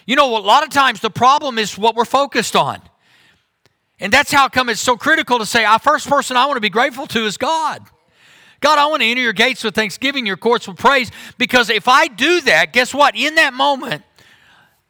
You 0.07 0.15
know, 0.15 0.37
a 0.37 0.39
lot 0.39 0.63
of 0.63 0.69
times 0.69 1.01
the 1.01 1.11
problem 1.11 1.59
is 1.59 1.77
what 1.77 1.95
we're 1.95 2.05
focused 2.05 2.55
on. 2.55 2.81
And 3.99 4.13
that's 4.13 4.31
how 4.31 4.47
come 4.47 4.69
it's 4.69 4.79
so 4.79 4.95
critical 4.95 5.39
to 5.39 5.45
say, 5.45 5.65
our 5.65 5.79
first 5.79 6.07
person 6.07 6.37
I 6.37 6.45
want 6.45 6.57
to 6.57 6.61
be 6.61 6.69
grateful 6.69 7.07
to 7.07 7.25
is 7.25 7.37
God. 7.37 7.83
God, 8.61 8.77
I 8.77 8.87
want 8.87 9.01
to 9.01 9.07
enter 9.07 9.21
your 9.21 9.33
gates 9.33 9.63
with 9.63 9.75
thanksgiving, 9.75 10.25
your 10.25 10.37
courts 10.37 10.67
with 10.67 10.77
praise. 10.77 11.11
Because 11.37 11.69
if 11.69 11.87
I 11.87 12.07
do 12.07 12.41
that, 12.41 12.73
guess 12.73 12.93
what? 12.93 13.15
In 13.15 13.35
that 13.35 13.53
moment, 13.53 14.03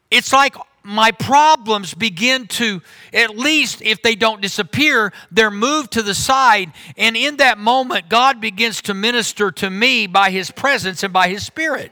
it's 0.10 0.34
like 0.34 0.56
my 0.84 1.12
problems 1.12 1.93
begin 1.93 2.48
to, 2.48 2.82
at 3.13 3.38
least 3.38 3.82
if 3.82 4.02
they 4.02 4.15
don't 4.15 4.41
disappear, 4.41 5.13
they're 5.32 5.52
moved 5.52 5.91
to 5.93 6.02
the 6.02 6.15
side. 6.15 6.72
And 6.98 7.15
in 7.15 7.38
that 7.38 7.58
moment, 7.58 8.10
God 8.10 8.41
begins 8.41 8.82
to 8.84 8.93
minister 8.93 9.52
to 9.52 9.69
me 9.69 10.08
by 10.08 10.32
His 10.32 10.52
presence 10.52 11.04
and 11.04 11.13
by 11.13 11.30
His 11.30 11.45
Spirit. 11.45 11.91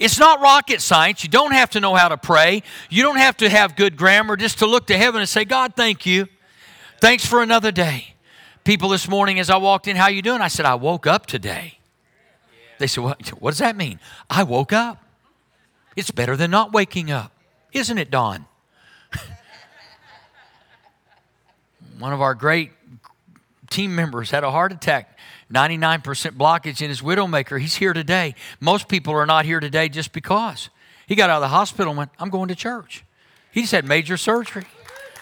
It's 0.00 0.18
not 0.18 0.40
rocket 0.40 0.80
science. 0.80 1.22
You 1.22 1.28
don't 1.28 1.52
have 1.52 1.68
to 1.70 1.80
know 1.80 1.94
how 1.94 2.08
to 2.08 2.16
pray. 2.16 2.62
You 2.88 3.02
don't 3.02 3.18
have 3.18 3.36
to 3.36 3.50
have 3.50 3.76
good 3.76 3.98
grammar 3.98 4.34
just 4.34 4.58
to 4.60 4.66
look 4.66 4.86
to 4.86 4.96
heaven 4.96 5.20
and 5.20 5.28
say, 5.28 5.44
God, 5.44 5.76
thank 5.76 6.06
you. 6.06 6.26
Thanks 7.00 7.26
for 7.26 7.42
another 7.42 7.70
day. 7.70 8.14
People 8.64 8.88
this 8.88 9.06
morning, 9.06 9.38
as 9.38 9.50
I 9.50 9.58
walked 9.58 9.86
in, 9.86 9.96
how 9.96 10.08
you 10.08 10.22
doing? 10.22 10.40
I 10.40 10.48
said, 10.48 10.64
I 10.64 10.74
woke 10.74 11.06
up 11.06 11.26
today. 11.26 11.78
They 12.78 12.86
said, 12.86 13.04
what, 13.04 13.28
what 13.42 13.50
does 13.50 13.58
that 13.58 13.76
mean? 13.76 14.00
I 14.30 14.42
woke 14.42 14.72
up. 14.72 15.04
It's 15.96 16.10
better 16.10 16.34
than 16.34 16.50
not 16.50 16.72
waking 16.72 17.10
up. 17.10 17.30
Isn't 17.72 17.98
it, 17.98 18.10
Don? 18.10 18.46
One 21.98 22.14
of 22.14 22.22
our 22.22 22.34
great 22.34 22.70
team 23.68 23.94
members 23.94 24.30
had 24.30 24.44
a 24.44 24.50
heart 24.50 24.72
attack 24.72 25.18
99% 25.52 26.02
blockage 26.32 26.80
in 26.80 26.88
his 26.88 27.02
widowmaker. 27.02 27.60
He's 27.60 27.76
here 27.76 27.92
today. 27.92 28.34
Most 28.60 28.88
people 28.88 29.14
are 29.14 29.26
not 29.26 29.44
here 29.44 29.60
today 29.60 29.88
just 29.88 30.12
because. 30.12 30.70
He 31.06 31.16
got 31.16 31.28
out 31.28 31.36
of 31.36 31.42
the 31.42 31.48
hospital 31.48 31.90
and 31.90 31.98
went, 31.98 32.10
I'm 32.18 32.30
going 32.30 32.48
to 32.48 32.54
church. 32.54 33.04
He 33.50 33.62
just 33.62 33.72
had 33.72 33.84
major 33.84 34.16
surgery. 34.16 34.64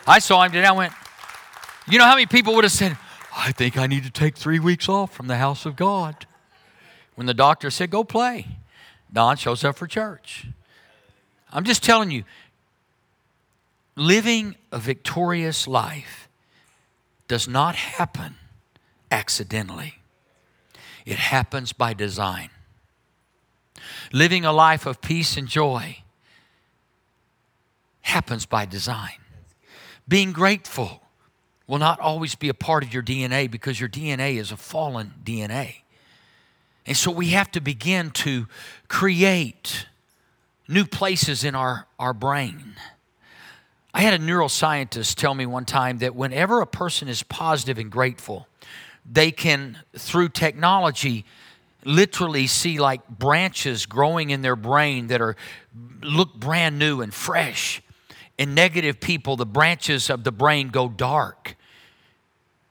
I 0.06 0.18
saw 0.18 0.42
him 0.42 0.52
today. 0.52 0.66
I 0.66 0.72
went, 0.72 0.92
You 1.90 1.98
know 1.98 2.04
how 2.04 2.14
many 2.14 2.26
people 2.26 2.54
would 2.54 2.64
have 2.64 2.72
said, 2.72 2.98
I 3.34 3.52
think 3.52 3.78
I 3.78 3.86
need 3.86 4.04
to 4.04 4.10
take 4.10 4.36
three 4.36 4.58
weeks 4.58 4.88
off 4.88 5.14
from 5.14 5.28
the 5.28 5.36
house 5.36 5.64
of 5.64 5.76
God? 5.76 6.26
When 7.14 7.26
the 7.26 7.34
doctor 7.34 7.70
said, 7.70 7.90
Go 7.90 8.04
play, 8.04 8.46
Don 9.12 9.36
shows 9.36 9.64
up 9.64 9.76
for 9.76 9.86
church. 9.86 10.46
I'm 11.50 11.64
just 11.64 11.82
telling 11.82 12.10
you, 12.10 12.24
living 13.96 14.56
a 14.70 14.78
victorious 14.78 15.66
life 15.66 16.28
does 17.26 17.48
not 17.48 17.74
happen 17.74 18.36
accidentally. 19.10 19.97
It 21.08 21.16
happens 21.16 21.72
by 21.72 21.94
design. 21.94 22.50
Living 24.12 24.44
a 24.44 24.52
life 24.52 24.84
of 24.84 25.00
peace 25.00 25.38
and 25.38 25.48
joy 25.48 26.02
happens 28.02 28.44
by 28.44 28.66
design. 28.66 29.16
Being 30.06 30.32
grateful 30.32 31.00
will 31.66 31.78
not 31.78 31.98
always 31.98 32.34
be 32.34 32.50
a 32.50 32.54
part 32.54 32.84
of 32.84 32.92
your 32.92 33.02
DNA 33.02 33.50
because 33.50 33.80
your 33.80 33.88
DNA 33.88 34.36
is 34.36 34.52
a 34.52 34.56
fallen 34.58 35.14
DNA. 35.24 35.76
And 36.84 36.94
so 36.94 37.10
we 37.10 37.28
have 37.28 37.50
to 37.52 37.60
begin 37.62 38.10
to 38.10 38.46
create 38.88 39.86
new 40.68 40.84
places 40.84 41.42
in 41.42 41.54
our, 41.54 41.86
our 41.98 42.12
brain. 42.12 42.74
I 43.94 44.02
had 44.02 44.12
a 44.12 44.18
neuroscientist 44.18 45.14
tell 45.14 45.32
me 45.32 45.46
one 45.46 45.64
time 45.64 45.98
that 45.98 46.14
whenever 46.14 46.60
a 46.60 46.66
person 46.66 47.08
is 47.08 47.22
positive 47.22 47.78
and 47.78 47.90
grateful, 47.90 48.46
they 49.10 49.30
can, 49.30 49.78
through 49.96 50.30
technology, 50.30 51.24
literally 51.84 52.46
see 52.46 52.78
like 52.78 53.06
branches 53.08 53.86
growing 53.86 54.30
in 54.30 54.42
their 54.42 54.56
brain 54.56 55.06
that 55.08 55.20
are 55.20 55.36
look 56.02 56.34
brand 56.34 56.78
new 56.78 57.00
and 57.00 57.14
fresh. 57.14 57.82
In 58.36 58.54
negative 58.54 59.00
people, 59.00 59.36
the 59.36 59.46
branches 59.46 60.10
of 60.10 60.24
the 60.24 60.32
brain 60.32 60.68
go 60.68 60.88
dark. 60.88 61.56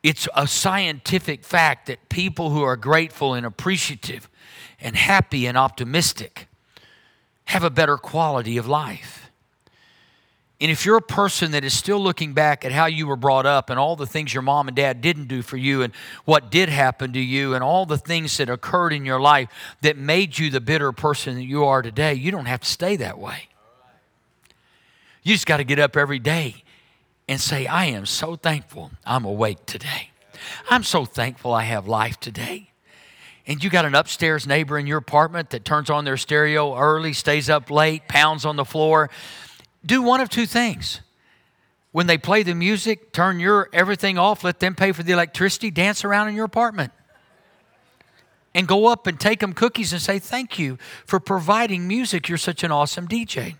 It's 0.03 0.27
a 0.35 0.47
scientific 0.47 1.43
fact 1.43 1.87
that 1.87 2.07
people 2.09 2.51
who 2.51 2.63
are 2.63 2.77
grateful 2.77 3.33
and 3.33 3.45
appreciative 3.45 4.29
and 4.79 4.95
happy 4.95 5.45
and 5.47 5.57
optimistic 5.57 6.47
have 7.45 7.63
a 7.63 7.69
better 7.69 7.97
quality 7.97 8.57
of 8.57 8.67
life. 8.67 9.26
And 10.59 10.71
if 10.71 10.85
you're 10.85 10.97
a 10.97 11.01
person 11.01 11.51
that 11.51 11.63
is 11.63 11.73
still 11.73 11.99
looking 11.99 12.33
back 12.33 12.65
at 12.65 12.71
how 12.71 12.87
you 12.87 13.05
were 13.05 13.15
brought 13.15 13.45
up 13.45 13.69
and 13.69 13.79
all 13.79 13.95
the 13.95 14.07
things 14.07 14.33
your 14.33 14.41
mom 14.41 14.67
and 14.67 14.75
dad 14.75 15.01
didn't 15.01 15.27
do 15.27 15.43
for 15.43 15.57
you 15.57 15.83
and 15.83 15.93
what 16.25 16.49
did 16.49 16.67
happen 16.67 17.13
to 17.13 17.19
you 17.19 17.53
and 17.53 17.63
all 17.63 17.85
the 17.85 17.97
things 17.97 18.37
that 18.37 18.49
occurred 18.49 18.91
in 18.91 19.05
your 19.05 19.19
life 19.19 19.49
that 19.81 19.97
made 19.97 20.39
you 20.39 20.49
the 20.49 20.59
bitter 20.59 20.91
person 20.91 21.35
that 21.35 21.43
you 21.43 21.63
are 21.63 21.83
today, 21.83 22.15
you 22.15 22.31
don't 22.31 22.47
have 22.47 22.61
to 22.61 22.67
stay 22.67 22.95
that 22.95 23.19
way. 23.19 23.49
You 25.21 25.35
just 25.35 25.45
got 25.45 25.57
to 25.57 25.63
get 25.63 25.77
up 25.77 25.95
every 25.95 26.19
day 26.19 26.63
and 27.27 27.39
say, 27.39 27.67
I 27.67 27.85
am 27.85 28.07
so 28.07 28.35
thankful 28.35 28.91
I'm 29.05 29.25
awake 29.25 29.65
today. 29.67 30.09
I'm 30.71 30.83
so 30.83 31.05
thankful 31.05 31.53
I 31.53 31.63
have 31.63 31.87
life 31.87 32.19
today. 32.19 32.71
And 33.45 33.63
you 33.63 33.69
got 33.69 33.85
an 33.85 33.93
upstairs 33.93 34.47
neighbor 34.47 34.77
in 34.79 34.87
your 34.87 34.97
apartment 34.97 35.51
that 35.51 35.63
turns 35.63 35.89
on 35.89 36.03
their 36.03 36.17
stereo 36.17 36.75
early, 36.77 37.13
stays 37.13 37.49
up 37.49 37.69
late, 37.69 38.07
pounds 38.07 38.43
on 38.43 38.55
the 38.55 38.65
floor 38.65 39.09
do 39.87 40.01
one 40.01 40.21
of 40.21 40.29
two 40.29 40.45
things. 40.45 41.01
When 41.91 42.05
they 42.05 42.17
play 42.17 42.43
the 42.43 42.53
music, 42.53 43.11
turn 43.11 43.39
your 43.39 43.69
everything 43.73 44.19
off, 44.19 44.43
let 44.43 44.59
them 44.59 44.75
pay 44.75 44.91
for 44.91 45.01
the 45.01 45.13
electricity, 45.13 45.71
dance 45.71 46.03
around 46.03 46.27
in 46.27 46.35
your 46.35 46.45
apartment. 46.45 46.91
And 48.53 48.67
go 48.67 48.87
up 48.87 49.07
and 49.07 49.19
take 49.19 49.39
them 49.39 49.53
cookies 49.53 49.93
and 49.93 50.01
say, 50.01 50.19
Thank 50.19 50.59
you 50.59 50.77
for 51.05 51.19
providing 51.19 51.87
music. 51.87 52.27
You're 52.27 52.37
such 52.37 52.63
an 52.63 52.71
awesome 52.71 53.07
DJ. 53.07 53.55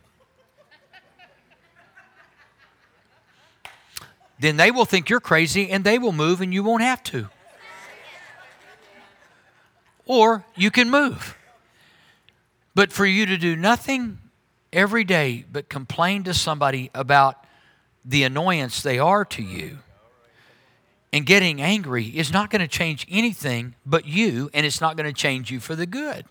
then 4.40 4.58
they 4.58 4.70
will 4.72 4.86
think 4.86 5.10
you're 5.10 5.20
crazy 5.20 5.70
and 5.70 5.84
they 5.84 5.98
will 5.98 6.12
move 6.12 6.42
and 6.42 6.54
you 6.54 6.64
won't 6.64 6.84
have 6.84 7.02
to. 7.04 7.30
Or 10.06 10.46
you 10.56 10.72
can 10.72 10.90
move. 10.90 11.36
But 12.76 12.94
for 12.94 13.06
you 13.06 13.26
to 13.26 13.38
do 13.38 13.56
nothing 13.56 14.20
every 14.72 15.04
day 15.04 15.46
but 15.52 15.70
complain 15.70 16.24
to 16.24 16.34
somebody 16.34 16.90
about 16.94 17.44
the 18.04 18.24
annoyance 18.24 18.82
they 18.82 19.00
are 19.00 19.26
to 19.26 19.42
you 19.42 19.80
and 21.14 21.26
getting 21.26 21.62
angry 21.62 22.06
is 22.06 22.32
not 22.32 22.50
going 22.50 22.62
to 22.62 22.68
change 22.68 23.08
anything 23.10 23.76
but 23.86 24.06
you, 24.06 24.50
and 24.54 24.66
it's 24.66 24.82
not 24.82 24.98
going 24.98 25.08
to 25.08 25.14
change 25.14 25.52
you 25.52 25.60
for 25.60 25.76
the 25.76 25.86
good. 25.86 26.26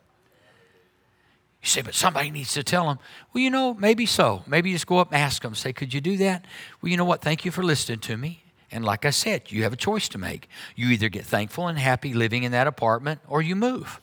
You 1.63 1.69
say, 1.69 1.83
but 1.83 1.95
somebody 1.95 2.31
needs 2.31 2.53
to 2.55 2.63
tell 2.63 2.87
them. 2.87 2.99
Well, 3.33 3.43
you 3.43 3.51
know, 3.51 3.75
maybe 3.75 4.07
so. 4.07 4.45
Maybe 4.47 4.73
just 4.73 4.87
go 4.87 4.99
up 4.99 5.13
and 5.13 5.21
ask 5.21 5.43
them. 5.43 5.55
Say, 5.55 5.73
could 5.73 5.93
you 5.93 6.01
do 6.01 6.17
that? 6.19 6.45
Well, 6.81 6.91
you 6.91 6.97
know 6.97 7.05
what? 7.05 7.23
Thank 7.23 7.45
you 7.45 7.51
for 7.51 7.63
listening 7.63 8.01
to 8.01 8.17
me. 8.17 8.45
And 8.71 8.85
like 8.85 9.05
I 9.05 9.11
said, 9.11 9.51
you 9.51 9.63
have 9.63 9.73
a 9.73 9.77
choice 9.77 10.09
to 10.11 10.19
make. 10.19 10.49
You 10.75 10.89
either 10.89 11.09
get 11.09 11.25
thankful 11.25 11.67
and 11.67 11.79
happy 11.79 12.13
living 12.13 12.43
in 12.43 12.53
that 12.53 12.67
apartment 12.67 13.21
or 13.27 13.41
you 13.41 13.57
move. 13.57 14.01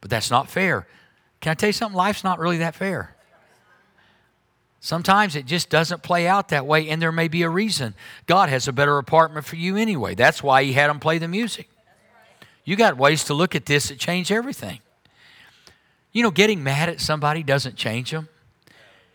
But 0.00 0.10
that's 0.10 0.30
not 0.30 0.48
fair. 0.48 0.86
Can 1.40 1.52
I 1.52 1.54
tell 1.54 1.68
you 1.68 1.72
something? 1.72 1.96
Life's 1.96 2.22
not 2.22 2.38
really 2.38 2.58
that 2.58 2.74
fair. 2.74 3.16
Sometimes 4.80 5.36
it 5.36 5.44
just 5.44 5.68
doesn't 5.68 6.02
play 6.02 6.26
out 6.26 6.48
that 6.48 6.66
way, 6.66 6.88
and 6.88 7.02
there 7.02 7.12
may 7.12 7.28
be 7.28 7.42
a 7.42 7.50
reason. 7.50 7.94
God 8.26 8.48
has 8.48 8.66
a 8.66 8.72
better 8.72 8.96
apartment 8.96 9.44
for 9.44 9.56
you 9.56 9.76
anyway. 9.76 10.14
That's 10.14 10.42
why 10.42 10.64
He 10.64 10.72
had 10.72 10.88
them 10.88 11.00
play 11.00 11.18
the 11.18 11.28
music. 11.28 11.68
You 12.64 12.76
got 12.76 12.96
ways 12.96 13.24
to 13.24 13.34
look 13.34 13.54
at 13.54 13.66
this 13.66 13.88
that 13.88 13.98
change 13.98 14.32
everything. 14.32 14.80
You 16.12 16.22
know, 16.22 16.30
getting 16.30 16.62
mad 16.62 16.88
at 16.88 17.00
somebody 17.00 17.42
doesn't 17.42 17.76
change 17.76 18.10
them. 18.10 18.28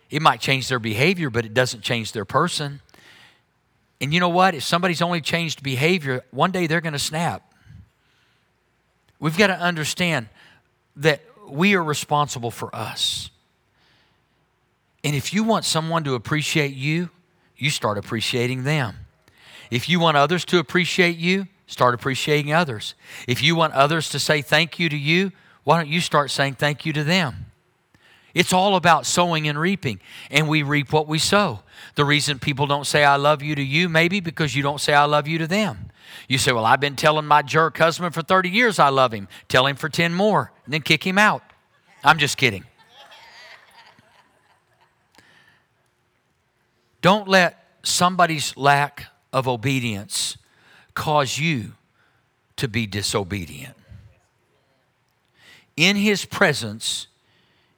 It 0.10 0.22
might 0.22 0.40
change 0.40 0.70
their 0.70 0.80
behavior, 0.80 1.30
but 1.32 1.46
it 1.46 1.54
doesn't 1.54 1.82
change 1.82 2.12
their 2.12 2.26
person. 2.26 2.82
And 4.00 4.14
you 4.14 4.20
know 4.20 4.30
what? 4.30 4.54
If 4.54 4.64
somebody's 4.64 5.02
only 5.02 5.20
changed 5.20 5.64
behavior, 5.64 6.24
one 6.32 6.52
day 6.52 6.68
they're 6.68 6.82
going 6.82 6.94
to 6.94 7.00
snap. 7.00 7.54
We've 9.20 9.38
got 9.38 9.48
to 9.48 9.60
understand 9.60 10.28
that 10.98 11.22
we 11.50 11.76
are 11.76 11.84
responsible 11.84 12.52
for 12.52 12.74
us. 12.76 13.30
And 15.06 15.16
if 15.16 15.34
you 15.34 15.44
want 15.44 15.66
someone 15.66 16.04
to 16.06 16.16
appreciate 16.16 16.74
you, 16.74 17.12
you 17.56 17.70
start 17.70 18.00
appreciating 18.00 18.64
them. 18.64 18.96
If 19.70 19.88
you 19.88 20.00
want 20.00 20.18
others 20.18 20.44
to 20.46 20.58
appreciate 20.58 21.18
you, 21.18 21.48
start 21.68 21.94
appreciating 21.94 22.52
others. 22.52 22.96
If 23.28 23.44
you 23.44 23.56
want 23.56 23.74
others 23.74 24.10
to 24.10 24.20
say 24.20 24.42
thank 24.42 24.80
you 24.80 24.90
to 24.90 24.98
you, 24.98 25.32
why 25.64 25.78
don't 25.78 25.90
you 25.90 26.02
start 26.02 26.32
saying 26.32 26.56
thank 26.56 26.88
you 26.88 26.94
to 26.94 27.04
them? 27.04 27.46
It's 28.34 28.52
all 28.52 28.76
about 28.76 29.06
sowing 29.06 29.48
and 29.48 29.60
reaping, 29.60 30.02
and 30.32 30.50
we 30.50 30.64
reap 30.64 30.92
what 30.92 31.08
we 31.08 31.20
sow. 31.20 31.60
The 31.94 32.04
reason 32.04 32.40
people 32.40 32.66
don't 32.66 32.86
say 32.86 33.04
I 33.04 33.16
love 33.16 33.44
you 33.44 33.54
to 33.54 33.64
you, 33.64 33.88
maybe 33.88 34.20
because 34.20 34.56
you 34.56 34.64
don't 34.64 34.82
say 34.82 34.94
I 34.94 35.06
love 35.06 35.28
you 35.28 35.38
to 35.38 35.48
them. 35.48 35.92
You 36.28 36.40
say, 36.40 36.52
Well, 36.52 36.66
I've 36.66 36.82
been 36.82 36.96
telling 36.96 37.28
my 37.28 37.44
jerk 37.44 37.78
husband 37.78 38.16
for 38.16 38.24
30 38.24 38.50
years 38.50 38.80
I 38.80 38.90
love 38.90 39.14
him. 39.14 39.28
Tell 39.50 39.68
him 39.68 39.76
for 39.76 39.88
10 39.88 40.16
more, 40.16 40.52
and 40.66 40.74
then 40.74 40.82
kick 40.82 41.06
him 41.06 41.20
out. 41.20 41.44
I'm 42.04 42.18
just 42.18 42.38
kidding. 42.38 42.66
Don't 47.06 47.28
let 47.28 47.64
somebody's 47.84 48.58
lack 48.58 49.06
of 49.32 49.48
obedience 49.48 50.38
cause 50.96 51.38
you 51.38 51.74
to 52.56 52.68
be 52.68 52.88
disobedient. 52.88 53.76
In 55.78 55.98
his 55.98 56.26
presence 56.26 57.06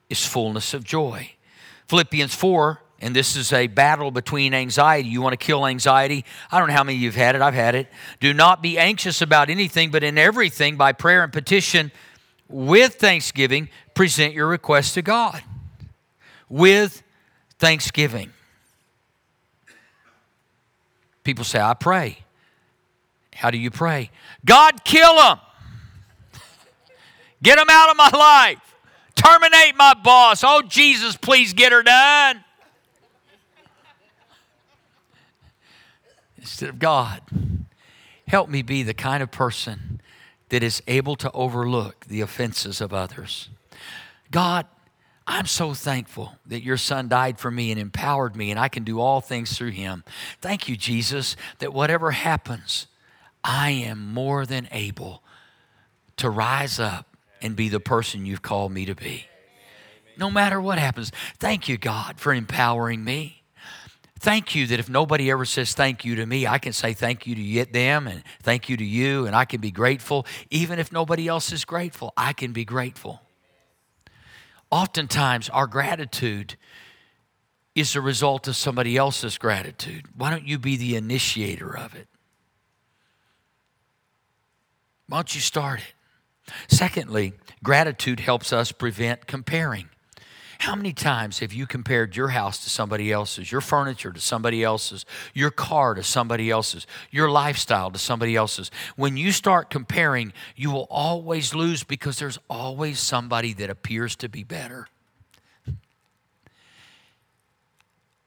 is 0.09 0.25
fullness 0.25 0.73
of 0.73 0.85
joy. 0.85 1.31
Philippians 1.89 2.33
4, 2.33 2.81
and 3.01 3.13
this 3.13 3.35
is 3.35 3.51
a 3.51 3.67
battle 3.67 4.11
between 4.11 4.53
anxiety. 4.53 5.09
You 5.09 5.21
want 5.21 5.33
to 5.33 5.45
kill 5.45 5.67
anxiety? 5.67 6.23
I 6.49 6.59
don't 6.59 6.69
know 6.69 6.75
how 6.75 6.85
many 6.85 6.95
of 6.95 7.01
you 7.01 7.09
have 7.09 7.17
had 7.17 7.35
it. 7.35 7.41
I've 7.41 7.53
had 7.53 7.75
it. 7.75 7.89
Do 8.21 8.33
not 8.33 8.61
be 8.61 8.79
anxious 8.79 9.21
about 9.21 9.49
anything, 9.49 9.91
but 9.91 10.05
in 10.05 10.17
everything, 10.17 10.77
by 10.77 10.93
prayer 10.93 11.21
and 11.21 11.33
petition, 11.33 11.91
with 12.47 12.95
thanksgiving, 12.95 13.67
present 13.93 14.33
your 14.33 14.47
requests 14.47 14.93
to 14.93 15.01
God. 15.01 15.43
with 16.47 17.03
thanksgiving. 17.59 18.31
People 21.27 21.43
say, 21.43 21.59
I 21.59 21.73
pray. 21.73 22.19
How 23.35 23.51
do 23.51 23.57
you 23.57 23.69
pray? 23.69 24.11
God, 24.45 24.85
kill 24.85 25.17
them. 25.17 25.39
Get 27.43 27.57
them 27.57 27.67
out 27.69 27.89
of 27.89 27.97
my 27.97 28.09
life. 28.17 28.75
Terminate 29.13 29.75
my 29.75 29.93
boss. 29.93 30.41
Oh, 30.45 30.61
Jesus, 30.61 31.17
please 31.17 31.51
get 31.51 31.73
her 31.73 31.83
done. 31.83 32.45
Instead 36.37 36.69
of 36.69 36.79
God, 36.79 37.21
help 38.29 38.47
me 38.47 38.61
be 38.61 38.81
the 38.81 38.93
kind 38.93 39.21
of 39.21 39.29
person 39.29 39.99
that 40.47 40.63
is 40.63 40.81
able 40.87 41.17
to 41.17 41.29
overlook 41.33 42.05
the 42.05 42.21
offenses 42.21 42.79
of 42.79 42.93
others. 42.93 43.49
God, 44.31 44.65
I'm 45.29 45.45
so 45.45 45.73
thankful 45.73 46.37
that 46.45 46.63
your 46.63 46.77
son 46.77 47.09
died 47.09 47.37
for 47.37 47.51
me 47.51 47.69
and 47.71 47.79
empowered 47.79 48.37
me, 48.37 48.49
and 48.49 48.57
I 48.57 48.69
can 48.69 48.85
do 48.85 49.01
all 49.01 49.19
things 49.19 49.57
through 49.57 49.71
him. 49.71 50.05
Thank 50.39 50.69
you, 50.69 50.77
Jesus, 50.77 51.35
that 51.59 51.73
whatever 51.73 52.11
happens, 52.11 52.87
I 53.43 53.71
am 53.71 54.13
more 54.13 54.45
than 54.45 54.69
able 54.71 55.21
to 56.15 56.29
rise 56.29 56.79
up 56.79 57.17
and 57.41 57.57
be 57.57 57.67
the 57.67 57.81
person 57.81 58.25
you've 58.25 58.41
called 58.41 58.71
me 58.71 58.85
to 58.85 58.95
be. 58.95 59.25
No 60.17 60.31
matter 60.31 60.61
what 60.61 60.79
happens, 60.79 61.11
thank 61.39 61.67
you, 61.67 61.77
God, 61.77 62.19
for 62.19 62.33
empowering 62.33 63.03
me. 63.03 63.43
Thank 64.19 64.55
you 64.55 64.65
that 64.67 64.79
if 64.79 64.89
nobody 64.89 65.29
ever 65.29 65.45
says 65.45 65.73
thank 65.73 66.03
you 66.03 66.15
to 66.15 66.25
me, 66.25 66.47
I 66.47 66.57
can 66.57 66.73
say 66.73 66.93
thank 66.93 67.27
you 67.27 67.35
to 67.35 67.71
them 67.71 68.07
and 68.07 68.23
thank 68.41 68.69
you 68.69 68.77
to 68.77 68.83
you, 68.83 69.27
and 69.27 69.35
I 69.35 69.45
can 69.45 69.59
be 69.59 69.71
grateful. 69.71 70.25
Even 70.49 70.79
if 70.79 70.91
nobody 70.91 71.27
else 71.27 71.51
is 71.51 71.65
grateful, 71.65 72.13
I 72.15 72.33
can 72.33 72.53
be 72.53 72.65
grateful. 72.65 73.21
Oftentimes, 74.69 75.49
our 75.49 75.67
gratitude 75.67 76.57
is 77.75 77.93
the 77.93 78.01
result 78.01 78.47
of 78.47 78.55
somebody 78.55 78.97
else's 78.97 79.37
gratitude. 79.37 80.05
Why 80.15 80.31
don't 80.31 80.47
you 80.47 80.57
be 80.57 80.77
the 80.77 80.95
initiator 80.95 81.77
of 81.77 81.95
it? 81.95 82.07
Why 85.07 85.19
don't 85.19 85.35
you 85.35 85.41
start 85.41 85.79
it? 85.79 86.53
Secondly, 86.67 87.33
gratitude 87.63 88.19
helps 88.19 88.51
us 88.51 88.71
prevent 88.71 89.27
comparing. 89.27 89.89
How 90.67 90.75
many 90.75 90.91
times 90.91 91.39
have 91.39 91.53
you 91.53 91.65
compared 91.65 92.17
your 92.17 92.27
house 92.27 92.61
to 92.65 92.69
somebody 92.69 93.09
else's, 93.09 93.49
your 93.49 93.61
furniture 93.61 94.11
to 94.11 94.19
somebody 94.19 94.65
else's, 94.65 95.05
your 95.33 95.49
car 95.49 95.93
to 95.93 96.03
somebody 96.03 96.51
else's, 96.51 96.85
your 97.09 97.31
lifestyle 97.31 97.89
to 97.89 97.97
somebody 97.97 98.35
else's? 98.35 98.69
When 98.97 99.15
you 99.15 99.31
start 99.31 99.69
comparing, 99.69 100.33
you 100.57 100.69
will 100.71 100.85
always 100.89 101.55
lose 101.55 101.85
because 101.85 102.19
there's 102.19 102.37
always 102.49 102.99
somebody 102.99 103.53
that 103.53 103.69
appears 103.69 104.17
to 104.17 104.27
be 104.27 104.43
better. 104.43 104.89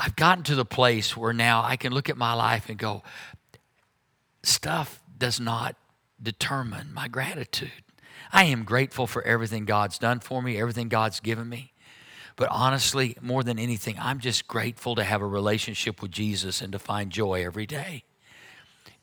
I've 0.00 0.16
gotten 0.16 0.42
to 0.44 0.54
the 0.54 0.64
place 0.64 1.14
where 1.14 1.34
now 1.34 1.62
I 1.62 1.76
can 1.76 1.92
look 1.92 2.08
at 2.08 2.16
my 2.16 2.32
life 2.32 2.70
and 2.70 2.78
go, 2.78 3.02
stuff 4.42 5.02
does 5.18 5.40
not 5.40 5.76
determine 6.22 6.94
my 6.94 7.06
gratitude. 7.06 7.84
I 8.32 8.44
am 8.44 8.64
grateful 8.64 9.06
for 9.06 9.22
everything 9.24 9.66
God's 9.66 9.98
done 9.98 10.20
for 10.20 10.40
me, 10.40 10.58
everything 10.58 10.88
God's 10.88 11.20
given 11.20 11.46
me. 11.46 11.69
But 12.40 12.48
honestly, 12.52 13.18
more 13.20 13.42
than 13.42 13.58
anything, 13.58 13.98
I'm 14.00 14.18
just 14.18 14.48
grateful 14.48 14.94
to 14.94 15.04
have 15.04 15.20
a 15.20 15.26
relationship 15.26 16.00
with 16.00 16.10
Jesus 16.10 16.62
and 16.62 16.72
to 16.72 16.78
find 16.78 17.10
joy 17.10 17.44
every 17.44 17.66
day. 17.66 18.02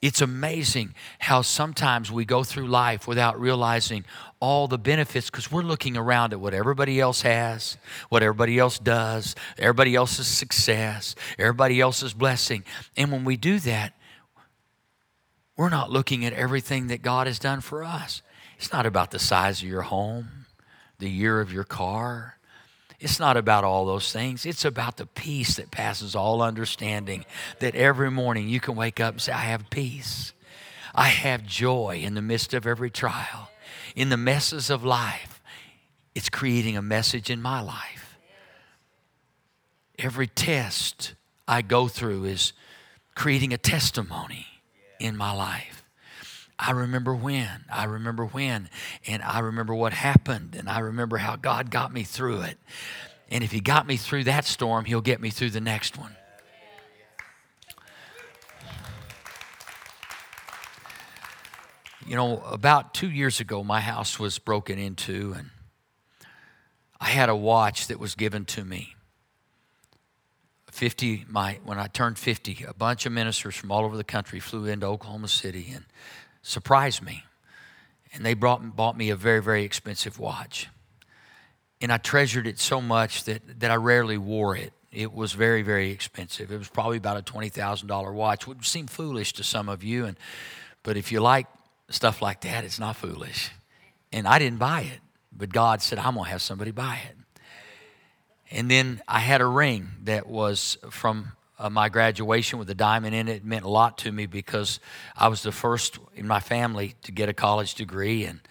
It's 0.01 0.21
amazing 0.21 0.95
how 1.19 1.43
sometimes 1.43 2.11
we 2.11 2.25
go 2.25 2.43
through 2.43 2.65
life 2.65 3.07
without 3.07 3.39
realizing 3.39 4.05
all 4.39 4.67
the 4.67 4.79
benefits 4.79 5.29
because 5.29 5.51
we're 5.51 5.61
looking 5.61 5.95
around 5.95 6.33
at 6.33 6.39
what 6.39 6.55
everybody 6.55 6.99
else 6.99 7.21
has, 7.21 7.77
what 8.09 8.23
everybody 8.23 8.57
else 8.57 8.79
does, 8.79 9.35
everybody 9.59 9.93
else's 9.93 10.25
success, 10.25 11.13
everybody 11.37 11.79
else's 11.79 12.15
blessing. 12.15 12.63
And 12.95 13.11
when 13.11 13.23
we 13.23 13.37
do 13.37 13.59
that, 13.59 13.93
we're 15.55 15.69
not 15.69 15.91
looking 15.91 16.25
at 16.25 16.33
everything 16.33 16.87
that 16.87 17.03
God 17.03 17.27
has 17.27 17.37
done 17.37 17.61
for 17.61 17.83
us. 17.83 18.23
It's 18.57 18.73
not 18.73 18.87
about 18.87 19.11
the 19.11 19.19
size 19.19 19.61
of 19.61 19.69
your 19.69 19.83
home, 19.83 20.47
the 20.97 21.09
year 21.11 21.39
of 21.39 21.53
your 21.53 21.65
car, 21.65 22.36
it's 22.99 23.19
not 23.19 23.37
about 23.37 23.63
all 23.63 23.85
those 23.85 24.11
things. 24.11 24.45
It's 24.45 24.65
about 24.65 24.97
the 24.97 25.05
peace 25.05 25.57
that 25.57 25.69
passes 25.69 26.15
all 26.15 26.41
understanding. 26.41 27.25
That 27.59 27.75
every 27.75 28.09
morning 28.09 28.49
you 28.49 28.59
can 28.59 28.75
wake 28.75 28.99
up 28.99 29.13
and 29.13 29.21
say, 29.21 29.31
I 29.31 29.45
have 29.45 29.69
peace. 29.69 30.33
I 30.95 31.09
have 31.09 31.45
joy 31.45 32.01
in 32.03 32.15
the 32.15 32.23
midst 32.23 32.55
of 32.55 32.65
every 32.65 32.89
trial. 32.89 33.51
In 33.95 34.09
the 34.09 34.17
messes 34.17 34.71
of 34.71 34.83
life, 34.83 35.41
it's 36.15 36.29
creating 36.29 36.75
a 36.75 36.81
message 36.81 37.29
in 37.29 37.39
my 37.39 37.61
life. 37.61 38.17
Every 39.99 40.27
test 40.27 41.13
I 41.47 41.61
go 41.61 41.87
through 41.87 42.25
is 42.25 42.53
creating 43.13 43.53
a 43.53 43.57
testimony 43.57 44.47
in 44.99 45.15
my 45.15 45.31
life. 45.31 45.76
I 46.59 46.71
remember 46.71 47.15
when, 47.15 47.65
I 47.71 47.83
remember 47.83 48.25
when, 48.25 48.69
and 49.05 49.21
I 49.21 49.39
remember 49.39 49.75
what 49.75 49.93
happened, 49.93 50.55
and 50.57 50.67
I 50.67 50.79
remember 50.79 51.17
how 51.17 51.35
God 51.35 51.69
got 51.69 51.93
me 51.93 52.03
through 52.03 52.41
it. 52.41 52.57
And 53.29 53.43
if 53.43 53.51
He 53.51 53.59
got 53.59 53.85
me 53.85 53.95
through 53.95 54.23
that 54.23 54.45
storm, 54.45 54.85
He'll 54.85 55.01
get 55.01 55.21
me 55.21 55.29
through 55.29 55.51
the 55.51 55.61
next 55.61 55.97
one. 55.97 56.15
You 62.07 62.15
know, 62.15 62.41
about 62.49 62.93
two 62.93 63.09
years 63.09 63.39
ago, 63.39 63.63
my 63.63 63.81
house 63.81 64.17
was 64.17 64.39
broken 64.39 64.79
into, 64.79 65.35
and 65.37 65.49
I 66.99 67.09
had 67.09 67.29
a 67.29 67.35
watch 67.35 67.87
that 67.87 67.99
was 67.99 68.15
given 68.15 68.45
to 68.45 68.63
me. 68.63 68.95
50, 70.71 71.25
my, 71.27 71.59
when 71.63 71.77
I 71.79 71.87
turned 71.87 72.17
50, 72.17 72.65
a 72.67 72.73
bunch 72.73 73.05
of 73.05 73.11
ministers 73.11 73.55
from 73.55 73.71
all 73.71 73.83
over 73.83 73.97
the 73.97 74.03
country 74.03 74.39
flew 74.39 74.65
into 74.65 74.85
Oklahoma 74.85 75.27
City 75.27 75.71
and 75.73 75.85
surprised 76.47 77.01
me. 77.01 77.23
And 78.13 78.25
they 78.25 78.33
brought, 78.33 78.75
bought 78.75 78.97
me 78.97 79.09
a 79.09 79.15
very, 79.15 79.41
very 79.41 79.63
expensive 79.63 80.17
watch. 80.17 80.67
And 81.81 81.91
I 81.91 81.97
treasured 81.97 82.47
it 82.47 82.57
so 82.57 82.81
much 82.81 83.25
that, 83.25 83.59
that 83.59 83.69
I 83.69 83.75
rarely 83.75 84.17
wore 84.17 84.55
it. 84.55 84.73
It 84.91 85.13
was 85.13 85.33
very, 85.33 85.61
very 85.61 85.91
expensive. 85.91 86.51
It 86.51 86.57
was 86.57 86.69
probably 86.69 86.97
about 86.97 87.17
a 87.17 87.21
$20,000 87.21 88.13
watch, 88.13 88.47
which 88.47 88.57
would 88.57 88.65
seem 88.65 88.87
foolish 88.87 89.33
to 89.33 89.43
some 89.43 89.69
of 89.69 89.83
you. 89.83 90.05
And, 90.05 90.17
but 90.83 90.97
if 90.97 91.11
you 91.11 91.19
like 91.19 91.47
stuff 91.89 92.21
like 92.21 92.41
that, 92.41 92.63
it's 92.63 92.79
not 92.79 92.95
foolish. 92.95 93.51
And 94.11 94.25
I 94.25 94.39
didn't 94.39 94.57
buy 94.57 94.81
it, 94.81 94.99
but 95.35 95.49
God 95.49 95.81
said, 95.81 95.99
I'm 95.99 96.13
going 96.13 96.25
to 96.25 96.31
have 96.31 96.41
somebody 96.41 96.71
buy 96.71 96.99
it. 97.09 97.17
And 98.49 98.71
then 98.71 99.01
I 99.07 99.19
had 99.19 99.41
a 99.41 99.45
ring 99.45 99.89
that 100.05 100.27
was 100.27 100.77
from 100.89 101.33
uh, 101.59 101.69
my 101.69 101.89
graduation 101.89 102.59
with 102.59 102.69
a 102.69 102.75
diamond 102.75 103.15
in 103.15 103.27
it. 103.27 103.37
it 103.37 103.45
meant 103.45 103.65
a 103.65 103.69
lot 103.69 103.97
to 103.99 104.11
me 104.11 104.25
because 104.25 104.79
I 105.15 105.27
was 105.27 105.43
the 105.43 105.51
first 105.51 105.99
in 106.15 106.27
my 106.27 106.39
family 106.39 106.95
to 107.03 107.11
get 107.11 107.29
a 107.29 107.33
college 107.33 107.75
degree, 107.75 108.25
and 108.25 108.41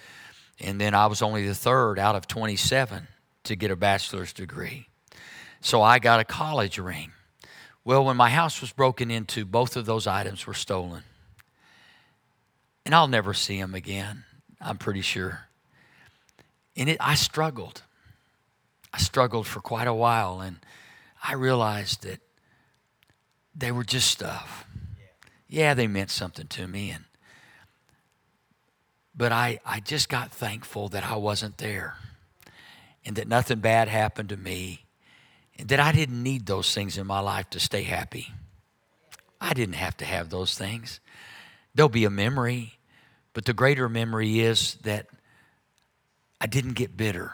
and 0.58 0.80
then 0.80 0.94
I 0.94 1.06
was 1.06 1.22
only 1.22 1.46
the 1.46 1.54
third 1.54 1.98
out 1.98 2.16
of 2.16 2.26
27 2.26 3.08
to 3.44 3.56
get 3.56 3.70
a 3.70 3.76
bachelor's 3.76 4.32
degree. 4.32 4.88
So 5.60 5.82
I 5.82 5.98
got 5.98 6.20
a 6.20 6.24
college 6.24 6.78
ring. 6.78 7.12
Well, 7.84 8.04
when 8.04 8.16
my 8.16 8.30
house 8.30 8.60
was 8.60 8.72
broken 8.72 9.10
into, 9.10 9.44
both 9.44 9.76
of 9.76 9.86
those 9.86 10.06
items 10.06 10.46
were 10.46 10.54
stolen. 10.54 11.02
And 12.84 12.94
I'll 12.94 13.08
never 13.08 13.34
see 13.34 13.60
them 13.60 13.74
again, 13.74 14.24
I'm 14.60 14.78
pretty 14.78 15.02
sure. 15.02 15.48
And 16.76 16.88
it, 16.88 16.96
I 17.00 17.14
struggled. 17.14 17.82
I 18.92 18.98
struggled 18.98 19.46
for 19.46 19.60
quite 19.60 19.88
a 19.88 19.94
while, 19.94 20.40
and 20.40 20.58
I 21.22 21.34
realized 21.34 22.02
that 22.04 22.20
they 23.56 23.72
were 23.72 23.84
just 23.84 24.10
stuff. 24.10 24.66
Yeah, 25.48 25.74
they 25.74 25.86
meant 25.86 26.10
something 26.10 26.46
to 26.48 26.66
me 26.66 26.90
and 26.90 27.04
but 29.18 29.32
I, 29.32 29.60
I 29.64 29.80
just 29.80 30.10
got 30.10 30.30
thankful 30.30 30.90
that 30.90 31.02
I 31.02 31.16
wasn't 31.16 31.56
there 31.56 31.96
and 33.06 33.16
that 33.16 33.26
nothing 33.26 33.60
bad 33.60 33.88
happened 33.88 34.28
to 34.28 34.36
me 34.36 34.84
and 35.58 35.68
that 35.68 35.80
I 35.80 35.90
didn't 35.92 36.22
need 36.22 36.44
those 36.44 36.74
things 36.74 36.98
in 36.98 37.06
my 37.06 37.20
life 37.20 37.48
to 37.50 37.60
stay 37.60 37.84
happy. 37.84 38.34
I 39.40 39.54
didn't 39.54 39.76
have 39.76 39.96
to 39.98 40.04
have 40.04 40.28
those 40.28 40.54
things. 40.54 41.00
There'll 41.74 41.88
be 41.88 42.04
a 42.04 42.10
memory, 42.10 42.74
but 43.32 43.46
the 43.46 43.54
greater 43.54 43.88
memory 43.88 44.40
is 44.40 44.74
that 44.82 45.06
I 46.38 46.46
didn't 46.46 46.74
get 46.74 46.94
bitter 46.94 47.32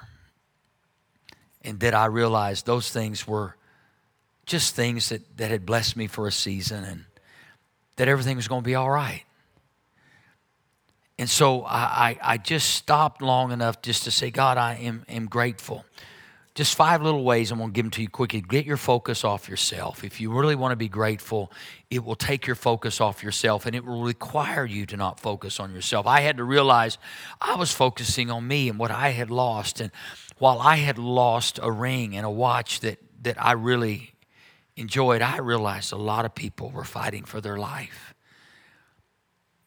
and 1.62 1.80
that 1.80 1.94
I 1.94 2.06
realized 2.06 2.64
those 2.64 2.90
things 2.90 3.26
were 3.26 3.56
just 4.46 4.74
things 4.74 5.08
that, 5.10 5.36
that 5.36 5.50
had 5.50 5.64
blessed 5.64 5.96
me 5.96 6.06
for 6.06 6.26
a 6.26 6.32
season 6.32 6.84
and 6.84 7.04
that 7.96 8.08
everything 8.08 8.36
was 8.36 8.48
going 8.48 8.62
to 8.62 8.66
be 8.66 8.74
all 8.74 8.90
right. 8.90 9.22
And 11.18 11.28
so 11.28 11.62
I, 11.62 11.78
I, 11.78 12.18
I, 12.22 12.38
just 12.38 12.70
stopped 12.70 13.22
long 13.22 13.52
enough 13.52 13.82
just 13.82 14.04
to 14.04 14.10
say, 14.10 14.30
God, 14.30 14.58
I 14.58 14.74
am, 14.74 15.04
am 15.08 15.26
grateful. 15.26 15.84
Just 16.54 16.74
five 16.74 17.00
little 17.00 17.22
ways 17.22 17.50
I'm 17.50 17.58
going 17.58 17.70
to 17.70 17.74
give 17.74 17.84
them 17.84 17.90
to 17.92 18.02
you 18.02 18.08
quickly. 18.08 18.40
Get 18.40 18.66
your 18.66 18.76
focus 18.76 19.24
off 19.24 19.48
yourself. 19.48 20.04
If 20.04 20.20
you 20.20 20.32
really 20.32 20.56
want 20.56 20.72
to 20.72 20.76
be 20.76 20.88
grateful, 20.88 21.52
it 21.90 22.04
will 22.04 22.16
take 22.16 22.46
your 22.46 22.56
focus 22.56 23.00
off 23.00 23.22
yourself 23.22 23.66
and 23.66 23.76
it 23.76 23.84
will 23.84 24.02
require 24.02 24.64
you 24.64 24.84
to 24.86 24.96
not 24.96 25.20
focus 25.20 25.60
on 25.60 25.72
yourself. 25.72 26.06
I 26.06 26.20
had 26.20 26.38
to 26.38 26.44
realize 26.44 26.98
I 27.40 27.54
was 27.54 27.72
focusing 27.72 28.30
on 28.30 28.46
me 28.46 28.68
and 28.68 28.78
what 28.78 28.90
I 28.90 29.10
had 29.10 29.30
lost. 29.30 29.80
And 29.80 29.92
while 30.38 30.58
I 30.58 30.76
had 30.76 30.98
lost 30.98 31.58
a 31.62 31.70
ring 31.70 32.16
and 32.16 32.26
a 32.26 32.30
watch 32.30 32.80
that 32.80 32.98
that 33.22 33.42
I 33.42 33.52
really 33.52 34.11
enjoyed, 34.76 35.22
I 35.22 35.38
realized 35.38 35.92
a 35.92 35.96
lot 35.96 36.24
of 36.24 36.34
people 36.34 36.70
were 36.70 36.84
fighting 36.84 37.24
for 37.24 37.40
their 37.40 37.58
life, 37.58 38.14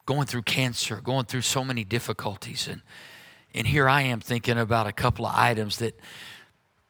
going 0.04 0.26
through 0.26 0.42
cancer, 0.42 1.00
going 1.00 1.26
through 1.26 1.42
so 1.42 1.64
many 1.64 1.84
difficulties. 1.84 2.68
And, 2.68 2.82
and 3.54 3.66
here 3.66 3.88
I 3.88 4.02
am 4.02 4.20
thinking 4.20 4.58
about 4.58 4.86
a 4.86 4.92
couple 4.92 5.26
of 5.26 5.34
items 5.34 5.78
that 5.78 5.98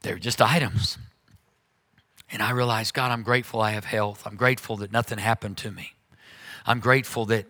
they're 0.03 0.19
just 0.19 0.41
items. 0.41 0.99
And 2.31 2.43
I 2.43 2.51
realized, 2.51 2.95
God, 2.95 3.13
I'm 3.13 3.23
grateful 3.23 3.61
I 3.61 3.71
have 3.73 3.85
health. 3.85 4.27
I'm 4.27 4.37
grateful 4.37 4.77
that 4.79 4.93
nothing 4.93 5.19
happened 5.19 5.57
to 5.59 5.71
me. 5.71 5.93
I'm 6.67 6.81
grateful 6.81 7.27
that, 7.27 7.47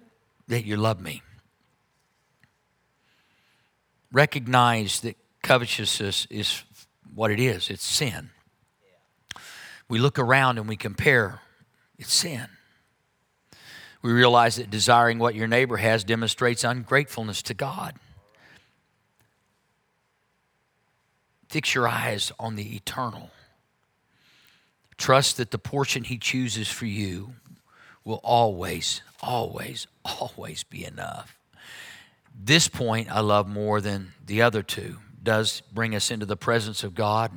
that 0.49 0.65
you 0.65 0.77
love 0.77 1.01
me. 1.01 1.23
Recognize 4.13 5.01
that 5.01 5.17
covetousness 5.43 6.27
is 6.29 6.63
what 7.15 7.31
it 7.31 7.41
is 7.41 7.71
it's 7.71 7.85
sin. 7.85 8.31
We 9.89 9.99
look 9.99 10.19
around 10.19 10.59
and 10.59 10.69
we 10.69 10.77
compare, 10.77 11.41
it's 11.99 12.13
sin. 12.13 12.47
We 14.03 14.13
realize 14.13 14.57
that 14.57 14.71
desiring 14.71 15.19
what 15.19 15.35
your 15.35 15.49
neighbor 15.49 15.79
has 15.79 16.05
demonstrates 16.05 16.65
ungratefulness 16.65 17.43
to 17.43 17.55
God. 17.55 17.95
Fix 21.49 21.75
your 21.75 21.89
eyes 21.89 22.33
on 22.39 22.57
the 22.57 22.77
eternal. 22.77 23.31
Trust 24.99 25.37
that 25.37 25.51
the 25.51 25.59
portion 25.59 26.05
He 26.05 26.19
chooses 26.19 26.69
for 26.69 26.87
you 26.87 27.35
will 28.05 28.21
always, 28.23 29.03
always, 29.21 29.87
always 30.05 30.65
be 30.65 30.85
enough. 30.85 31.39
This 32.39 32.69
point 32.69 33.11
I 33.11 33.21
love 33.21 33.49
more 33.49 33.81
than 33.81 34.13
the 34.25 34.43
other 34.43 34.63
two. 34.63 34.99
Does 35.23 35.63
bring 35.73 35.95
us 35.95 36.11
into 36.11 36.27
the 36.27 36.37
presence 36.37 36.85
of 36.85 36.95
God. 36.95 37.33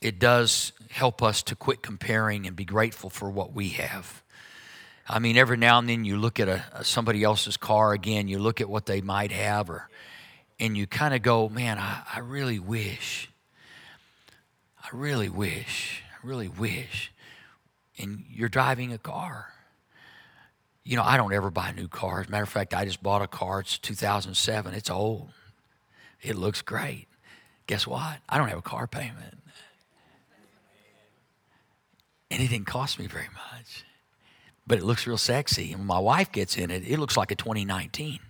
It 0.00 0.18
does 0.18 0.72
help 0.90 1.22
us 1.22 1.42
to 1.44 1.56
quit 1.56 1.82
comparing 1.82 2.46
and 2.46 2.54
be 2.54 2.64
grateful 2.64 3.10
for 3.10 3.30
what 3.30 3.52
we 3.52 3.70
have. 3.70 4.22
I 5.08 5.18
mean, 5.18 5.36
every 5.36 5.56
now 5.56 5.78
and 5.78 5.88
then 5.88 6.04
you 6.04 6.18
look 6.18 6.38
at 6.38 6.48
a 6.48 6.84
somebody 6.84 7.24
else's 7.24 7.56
car 7.56 7.92
again, 7.92 8.28
you 8.28 8.38
look 8.38 8.60
at 8.60 8.68
what 8.68 8.86
they 8.86 9.00
might 9.00 9.32
have, 9.32 9.70
or 9.70 9.88
and 10.60 10.76
you 10.76 10.86
kind 10.86 11.14
of 11.14 11.22
go, 11.22 11.48
man, 11.48 11.78
I, 11.78 12.02
I 12.14 12.18
really 12.20 12.58
wish, 12.58 13.30
I 14.82 14.88
really 14.92 15.28
wish, 15.28 16.02
I 16.12 16.26
really 16.26 16.48
wish. 16.48 17.12
And 17.96 18.24
you're 18.30 18.48
driving 18.48 18.92
a 18.92 18.98
car. 18.98 19.52
You 20.84 20.96
know, 20.96 21.02
I 21.02 21.16
don't 21.16 21.32
ever 21.32 21.50
buy 21.50 21.72
new 21.72 21.88
cars. 21.88 22.28
Matter 22.28 22.44
of 22.44 22.48
fact, 22.48 22.72
I 22.72 22.84
just 22.84 23.02
bought 23.02 23.22
a 23.22 23.26
car. 23.26 23.60
It's 23.60 23.76
2007. 23.78 24.72
It's 24.74 24.88
old. 24.88 25.30
It 26.22 26.36
looks 26.36 26.62
great. 26.62 27.08
Guess 27.66 27.86
what? 27.86 28.18
I 28.28 28.38
don't 28.38 28.48
have 28.48 28.58
a 28.58 28.62
car 28.62 28.86
payment. 28.86 29.38
And 32.30 32.42
it 32.42 32.48
didn't 32.48 32.66
cost 32.66 32.98
me 32.98 33.06
very 33.06 33.28
much. 33.34 33.84
But 34.66 34.78
it 34.78 34.84
looks 34.84 35.06
real 35.06 35.18
sexy. 35.18 35.72
And 35.72 35.80
when 35.80 35.86
my 35.86 35.98
wife 35.98 36.30
gets 36.30 36.58
in 36.58 36.70
it, 36.70 36.86
it 36.86 36.98
looks 36.98 37.16
like 37.16 37.30
a 37.30 37.34
2019. 37.34 38.20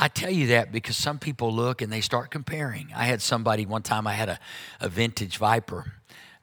I 0.00 0.08
tell 0.08 0.30
you 0.30 0.46
that 0.48 0.72
because 0.72 0.96
some 0.96 1.18
people 1.18 1.52
look 1.52 1.82
and 1.82 1.92
they 1.92 2.00
start 2.00 2.30
comparing. 2.30 2.88
I 2.96 3.04
had 3.04 3.20
somebody 3.20 3.66
one 3.66 3.82
time, 3.82 4.06
I 4.06 4.14
had 4.14 4.30
a, 4.30 4.40
a 4.80 4.88
vintage 4.88 5.36
Viper, 5.36 5.92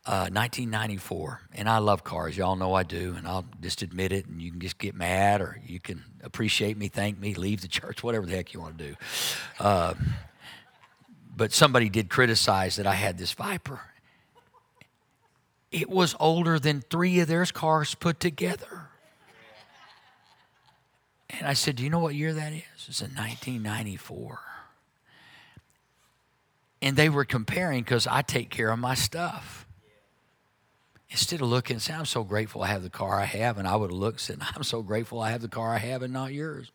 uh, 0.05 0.29
1994, 0.29 1.41
and 1.55 1.67
I 1.67 1.79
love 1.79 2.03
cars. 2.03 2.37
Y'all 2.37 2.55
know 2.55 2.75
I 2.75 2.83
do, 2.83 3.15
and 3.17 3.27
I'll 3.27 3.45
just 3.59 3.81
admit 3.81 4.11
it, 4.11 4.27
and 4.27 4.39
you 4.39 4.51
can 4.51 4.59
just 4.59 4.77
get 4.77 4.93
mad 4.93 5.41
or 5.41 5.59
you 5.65 5.79
can 5.79 6.03
appreciate 6.23 6.77
me, 6.77 6.87
thank 6.87 7.19
me, 7.19 7.33
leave 7.33 7.61
the 7.61 7.67
church, 7.79 8.03
whatever 8.03 8.27
the 8.27 8.35
heck 8.35 8.53
you 8.53 8.59
want 8.59 8.77
to 8.77 8.89
do. 8.89 8.95
Uh, 9.59 9.95
but 11.37 11.53
somebody 11.53 11.87
did 11.87 12.09
criticize 12.09 12.77
that 12.77 12.87
I 12.87 12.95
had 12.95 13.19
this 13.19 13.31
Viper. 13.33 13.79
It 15.71 15.87
was 15.87 16.15
older 16.19 16.57
than 16.57 16.81
three 16.81 17.19
of 17.19 17.27
their 17.27 17.45
cars 17.45 17.93
put 17.93 18.19
together. 18.19 18.89
And 21.29 21.45
I 21.45 21.53
said, 21.53 21.75
Do 21.75 21.83
you 21.83 21.91
know 21.91 21.99
what 21.99 22.15
year 22.15 22.33
that 22.33 22.53
is? 22.53 22.63
It's 22.87 23.01
in 23.01 23.11
1994. 23.11 24.39
And 26.81 26.95
they 26.95 27.09
were 27.09 27.25
comparing 27.25 27.83
because 27.83 28.07
I 28.07 28.23
take 28.23 28.49
care 28.49 28.71
of 28.71 28.79
my 28.79 28.95
stuff. 28.95 29.67
Instead 31.09 31.41
of 31.41 31.49
looking 31.49 31.75
and 31.75 31.81
saying, 31.81 31.99
I'm 31.99 32.05
so 32.05 32.23
grateful 32.23 32.63
I 32.63 32.67
have 32.67 32.83
the 32.83 32.89
car 32.89 33.19
I 33.19 33.25
have, 33.25 33.57
and 33.57 33.67
I 33.67 33.75
would 33.75 33.91
have 33.91 33.97
looked 33.97 34.29
and 34.29 34.41
said, 34.41 34.49
I'm 34.55 34.63
so 34.63 34.81
grateful 34.81 35.21
I 35.21 35.31
have 35.31 35.41
the 35.41 35.47
car 35.47 35.73
I 35.73 35.77
have 35.77 36.01
and 36.01 36.11
not 36.11 36.33
yours. 36.33 36.71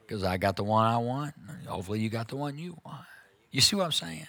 Because 0.00 0.22
I 0.22 0.36
got 0.36 0.56
the 0.56 0.64
one 0.64 0.84
I 0.84 0.98
want. 0.98 1.34
Hopefully, 1.66 2.00
you 2.00 2.10
got 2.10 2.28
the 2.28 2.36
one 2.36 2.58
you 2.58 2.76
want. 2.84 3.06
You 3.54 3.60
see 3.60 3.76
what 3.76 3.84
I'm 3.84 3.92
saying? 3.92 4.26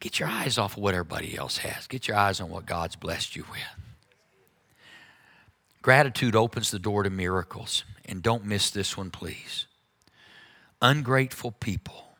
Get 0.00 0.18
your 0.18 0.28
eyes 0.28 0.58
off 0.58 0.76
of 0.76 0.82
what 0.82 0.92
everybody 0.92 1.36
else 1.36 1.58
has. 1.58 1.86
Get 1.86 2.08
your 2.08 2.16
eyes 2.16 2.40
on 2.40 2.50
what 2.50 2.66
God's 2.66 2.96
blessed 2.96 3.36
you 3.36 3.44
with. 3.48 3.60
Gratitude 5.80 6.34
opens 6.34 6.72
the 6.72 6.80
door 6.80 7.04
to 7.04 7.10
miracles. 7.10 7.84
And 8.04 8.24
don't 8.24 8.44
miss 8.44 8.70
this 8.70 8.96
one, 8.96 9.12
please. 9.12 9.66
Ungrateful 10.82 11.52
people 11.52 12.16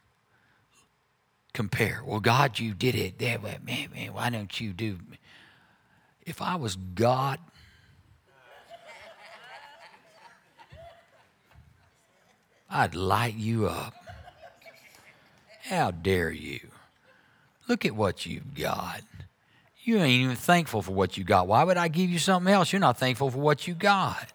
compare. 1.53 2.01
Well, 2.07 2.21
God, 2.21 2.61
you 2.61 2.73
did 2.73 2.95
it. 2.95 3.19
That 3.19 3.43
way. 3.43 3.59
Man, 3.67 3.89
man, 3.93 4.13
why 4.13 4.31
don't 4.31 4.61
you 4.61 4.73
do? 4.73 5.01
If 6.25 6.41
I 6.41 6.55
was 6.55 6.77
God, 6.77 7.41
I'd 12.71 12.95
light 12.95 13.35
you 13.35 13.67
up. 13.67 14.00
How 15.71 15.93
dare 15.93 16.33
you? 16.33 16.59
Look 17.69 17.87
at 17.87 17.95
what 17.95 18.27
you've 18.27 18.57
got. 18.57 19.03
You 19.85 19.99
ain't 19.99 20.25
even 20.25 20.35
thankful 20.35 20.83
for 20.83 20.91
what 20.91 21.17
you 21.17 21.23
got. 21.23 21.47
Why 21.47 21.63
would 21.63 21.77
I 21.77 21.87
give 21.87 22.11
you 22.11 22.19
something 22.19 22.53
else? 22.53 22.73
You're 22.73 22.81
not 22.81 22.99
thankful 22.99 23.31
for 23.31 23.39
what 23.39 23.69
you 23.69 23.75
got. 23.75 24.33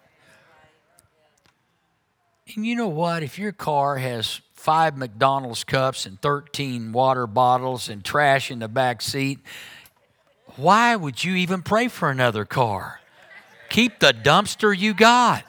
And 2.54 2.66
you 2.66 2.74
know 2.74 2.88
what? 2.88 3.22
If 3.22 3.38
your 3.38 3.52
car 3.52 3.98
has 3.98 4.40
five 4.54 4.96
McDonald's 4.96 5.62
cups 5.62 6.06
and 6.06 6.18
13 6.22 6.92
water 6.92 7.26
bottles 7.26 7.90
and 7.90 8.02
trash 8.02 8.50
in 8.50 8.60
the 8.60 8.68
back 8.68 9.02
seat, 9.02 9.38
why 10.56 10.96
would 10.96 11.22
you 11.22 11.34
even 11.34 11.60
pray 11.60 11.88
for 11.88 12.08
another 12.08 12.46
car? 12.46 13.00
Keep 13.68 13.98
the 13.98 14.14
dumpster 14.14 14.74
you 14.74 14.94
got. 14.94 15.44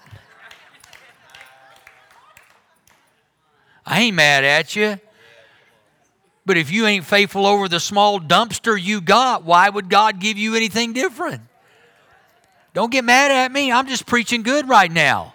I 3.86 4.02
ain't 4.02 4.18
mad 4.18 4.44
at 4.44 4.76
you. 4.76 5.00
But 6.48 6.56
if 6.56 6.72
you 6.72 6.88
ain't 6.88 7.04
faithful 7.04 7.46
over 7.46 7.68
the 7.68 7.82
small 7.82 8.22
dumpster 8.22 8.82
you 8.82 9.02
got, 9.02 9.44
why 9.44 9.68
would 9.68 9.90
God 9.90 10.22
give 10.22 10.38
you 10.38 10.56
anything 10.56 10.94
different? 10.94 11.42
Don't 12.74 12.90
get 12.90 13.04
mad 13.04 13.32
at 13.32 13.52
me. 13.52 13.70
I'm 13.70 13.86
just 13.86 14.06
preaching 14.06 14.44
good 14.44 14.70
right 14.70 14.90
now. 14.90 15.34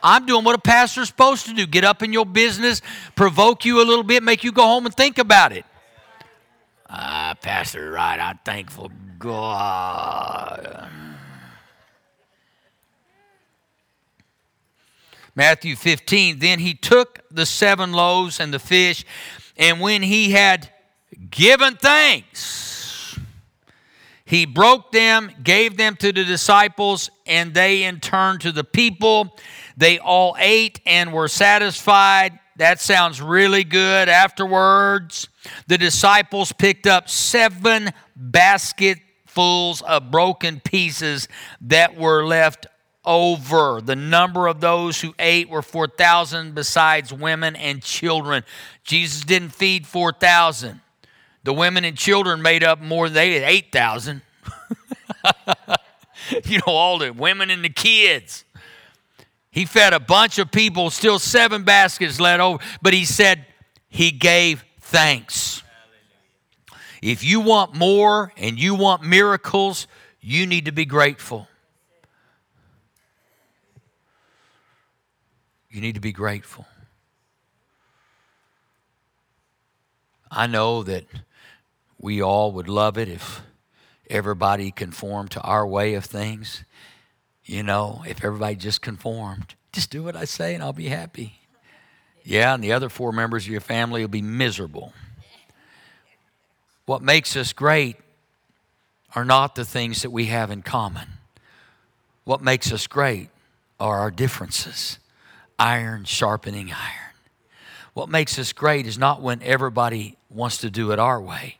I'm 0.00 0.26
doing 0.26 0.44
what 0.44 0.54
a 0.54 0.60
pastor's 0.60 1.08
supposed 1.08 1.46
to 1.46 1.54
do 1.54 1.66
get 1.66 1.82
up 1.82 2.04
in 2.04 2.12
your 2.12 2.24
business, 2.24 2.82
provoke 3.16 3.64
you 3.64 3.82
a 3.82 3.84
little 3.84 4.04
bit, 4.04 4.22
make 4.22 4.44
you 4.44 4.52
go 4.52 4.62
home 4.62 4.86
and 4.86 4.94
think 4.94 5.18
about 5.18 5.50
it. 5.50 5.66
Ah, 6.88 7.34
Pastor, 7.42 7.90
right. 7.90 8.20
I'm 8.20 8.38
thankful 8.44 8.92
God. 9.18 10.88
Matthew 15.38 15.76
15, 15.76 16.40
then 16.40 16.58
he 16.58 16.74
took 16.74 17.20
the 17.30 17.46
seven 17.46 17.92
loaves 17.92 18.40
and 18.40 18.52
the 18.52 18.58
fish, 18.58 19.04
and 19.58 19.80
when 19.80 20.02
he 20.02 20.30
had 20.30 20.70
given 21.30 21.74
thanks, 21.76 23.18
he 24.24 24.44
broke 24.44 24.92
them, 24.92 25.30
gave 25.42 25.76
them 25.76 25.96
to 25.96 26.12
the 26.12 26.22
disciples, 26.22 27.10
and 27.26 27.54
they 27.54 27.84
in 27.84 27.98
turn 27.98 28.38
to 28.40 28.52
the 28.52 28.62
people. 28.62 29.36
They 29.76 29.98
all 29.98 30.36
ate 30.38 30.80
and 30.84 31.12
were 31.12 31.28
satisfied. 31.28 32.38
That 32.56 32.78
sounds 32.80 33.22
really 33.22 33.64
good. 33.64 34.08
Afterwards, 34.08 35.28
the 35.66 35.78
disciples 35.78 36.52
picked 36.52 36.86
up 36.86 37.08
seven 37.08 37.90
basketfuls 38.14 39.80
of 39.80 40.10
broken 40.10 40.60
pieces 40.60 41.26
that 41.62 41.96
were 41.96 42.26
left 42.26 42.66
over. 43.04 43.80
The 43.80 43.96
number 43.96 44.46
of 44.46 44.60
those 44.60 45.00
who 45.00 45.14
ate 45.18 45.48
were 45.48 45.62
4,000 45.62 46.54
besides 46.54 47.12
women 47.12 47.56
and 47.56 47.82
children. 47.82 48.44
Jesus 48.84 49.22
didn't 49.22 49.50
feed 49.50 49.86
4,000. 49.86 50.80
The 51.44 51.52
women 51.52 51.84
and 51.84 51.96
children 51.96 52.42
made 52.42 52.62
up 52.62 52.80
more, 52.80 53.08
had 53.08 53.16
8,000. 53.16 54.22
you 56.44 56.58
know, 56.58 56.72
all 56.72 56.98
the 56.98 57.12
women 57.12 57.50
and 57.50 57.64
the 57.64 57.70
kids. 57.70 58.44
He 59.50 59.64
fed 59.64 59.92
a 59.92 60.00
bunch 60.00 60.38
of 60.38 60.50
people, 60.50 60.90
still 60.90 61.18
seven 61.18 61.64
baskets 61.64 62.20
left 62.20 62.40
over, 62.40 62.62
but 62.82 62.92
he 62.92 63.04
said 63.04 63.46
he 63.88 64.10
gave 64.10 64.64
thanks. 64.80 65.62
If 67.02 67.24
you 67.24 67.40
want 67.40 67.74
more 67.74 68.32
and 68.36 68.58
you 68.58 68.74
want 68.74 69.02
miracles, 69.02 69.86
you 70.20 70.46
need 70.46 70.66
to 70.66 70.72
be 70.72 70.84
grateful. 70.84 71.48
You 75.78 75.82
need 75.82 75.94
to 75.94 76.00
be 76.00 76.10
grateful. 76.10 76.66
I 80.28 80.48
know 80.48 80.82
that 80.82 81.04
we 82.00 82.20
all 82.20 82.50
would 82.50 82.66
love 82.66 82.98
it 82.98 83.08
if 83.08 83.42
everybody 84.10 84.72
conformed 84.72 85.30
to 85.30 85.40
our 85.42 85.64
way 85.64 85.94
of 85.94 86.04
things. 86.04 86.64
You 87.44 87.62
know, 87.62 88.02
if 88.08 88.24
everybody 88.24 88.56
just 88.56 88.82
conformed, 88.82 89.54
just 89.70 89.88
do 89.88 90.02
what 90.02 90.16
I 90.16 90.24
say 90.24 90.52
and 90.52 90.64
I'll 90.64 90.72
be 90.72 90.88
happy. 90.88 91.38
Yeah, 92.24 92.54
and 92.54 92.64
the 92.64 92.72
other 92.72 92.88
four 92.88 93.12
members 93.12 93.44
of 93.44 93.52
your 93.52 93.60
family 93.60 94.00
will 94.00 94.08
be 94.08 94.20
miserable. 94.20 94.92
What 96.86 97.02
makes 97.02 97.36
us 97.36 97.52
great 97.52 97.94
are 99.14 99.24
not 99.24 99.54
the 99.54 99.64
things 99.64 100.02
that 100.02 100.10
we 100.10 100.26
have 100.26 100.50
in 100.50 100.62
common. 100.62 101.06
What 102.24 102.42
makes 102.42 102.72
us 102.72 102.88
great 102.88 103.28
are 103.78 104.00
our 104.00 104.10
differences 104.10 104.98
iron 105.58 106.04
sharpening 106.04 106.72
iron. 106.72 107.14
What 107.94 108.08
makes 108.08 108.38
us 108.38 108.52
great 108.52 108.86
is 108.86 108.96
not 108.96 109.20
when 109.20 109.42
everybody 109.42 110.16
wants 110.30 110.58
to 110.58 110.70
do 110.70 110.92
it 110.92 110.98
our 110.98 111.20
way, 111.20 111.58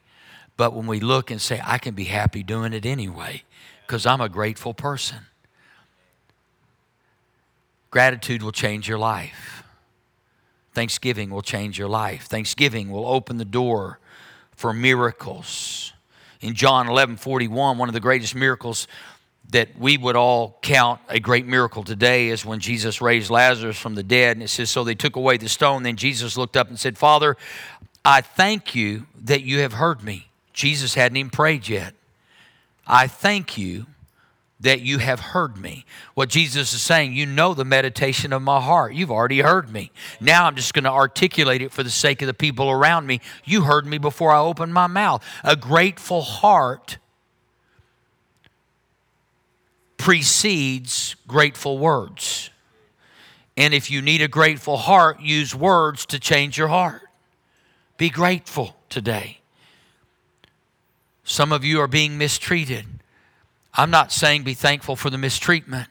but 0.57 0.73
when 0.73 0.87
we 0.87 1.01
look 1.01 1.31
and 1.31 1.41
say, 1.41 1.61
I 1.65 1.79
can 1.79 1.95
be 1.95 2.05
happy 2.05 2.43
doing 2.43 2.73
it 2.73 2.87
anyway 2.87 3.43
because 3.87 4.07
I'm 4.07 4.21
a 4.21 4.29
grateful 4.29 4.75
person. 4.75 5.19
Gratitude 7.91 8.43
will 8.43 8.53
change 8.53 8.89
your 8.89 8.99
life. 8.99 9.65
Thanksgiving 10.75 11.31
will 11.31 11.43
change 11.43 11.79
your 11.79 11.89
life. 11.89 12.27
Thanksgiving 12.27 12.91
will 12.91 13.07
open 13.07 13.39
the 13.39 13.45
door 13.45 13.99
for 14.55 14.73
miracles. 14.73 15.93
In 16.41 16.55
John 16.55 16.89
11 16.89 17.17
41, 17.17 17.79
one 17.79 17.89
of 17.89 17.95
the 17.95 18.01
greatest 18.01 18.35
miracles 18.35 18.87
that 19.51 19.79
we 19.79 19.97
would 19.97 20.17
all 20.17 20.59
count 20.61 21.01
a 21.09 21.19
great 21.19 21.47
miracle 21.47 21.83
today 21.83 22.29
is 22.29 22.45
when 22.45 22.61
Jesus 22.61 23.01
raised 23.01 23.31
Lazarus 23.31 23.79
from 23.79 23.95
the 23.95 24.03
dead. 24.03 24.37
And 24.37 24.43
it 24.43 24.49
says, 24.49 24.71
So 24.71 24.85
they 24.85 24.95
took 24.95 25.17
away 25.17 25.39
the 25.39 25.49
stone. 25.49 25.83
Then 25.83 25.97
Jesus 25.97 26.37
looked 26.37 26.57
up 26.57 26.69
and 26.69 26.79
said, 26.79 26.99
Father, 26.99 27.37
I 28.05 28.21
thank 28.21 28.75
you 28.75 29.07
that 29.23 29.43
you 29.43 29.61
have 29.61 29.75
heard 29.75 30.03
me. 30.03 30.29
Jesus 30.53 30.95
hadn't 30.95 31.17
even 31.17 31.31
prayed 31.31 31.69
yet. 31.69 31.95
I 32.87 33.07
thank 33.07 33.57
you 33.57 33.87
that 34.61 34.81
you 34.81 34.99
have 34.99 35.21
heard 35.21 35.57
me. 35.57 35.85
What 36.15 36.29
Jesus 36.29 36.73
is 36.73 36.83
saying, 36.83 37.13
you 37.13 37.27
know 37.27 37.55
the 37.55 37.65
meditation 37.65 38.33
of 38.33 38.43
my 38.43 38.61
heart. 38.61 38.93
You've 38.93 39.11
already 39.11 39.41
heard 39.41 39.71
me. 39.71 39.93
Now 40.21 40.47
I'm 40.47 40.57
just 40.57 40.75
going 40.75 40.85
to 40.85 40.91
articulate 40.91 41.63
it 41.63 41.71
for 41.71 41.83
the 41.83 41.91
sake 41.91 42.23
of 42.23 42.27
the 42.27 42.35
people 42.35 42.69
around 42.71 43.07
me. 43.07 43.21
You 43.45 43.63
heard 43.63 43.87
me 43.87 43.99
before 43.99 44.33
I 44.33 44.41
opened 44.41 44.75
my 44.75 44.89
mouth. 44.89 45.25
A 45.45 45.55
grateful 45.55 46.23
heart 46.23 46.99
precedes 49.99 51.17
grateful 51.27 51.77
words. 51.77 52.51
And 53.57 53.75
if 53.75 53.91
you 53.91 54.01
need 54.01 54.23
a 54.23 54.29
grateful 54.29 54.77
heart, 54.77 55.21
use 55.21 55.55
words 55.55 56.07
to 56.07 56.19
change 56.19 56.57
your 56.57 56.69
heart. 56.69 57.03
Be 57.99 58.09
grateful 58.09 58.77
today. 58.89 59.41
Some 61.25 61.53
of 61.53 61.65
you 61.65 61.81
are 61.81 61.89
being 61.89 62.17
mistreated. 62.17 62.87
I'm 63.75 63.91
not 63.91 64.13
saying 64.13 64.45
be 64.45 64.55
thankful 64.55 64.97
for 64.97 65.11
the 65.11 65.19
mistreatment. 65.19 65.89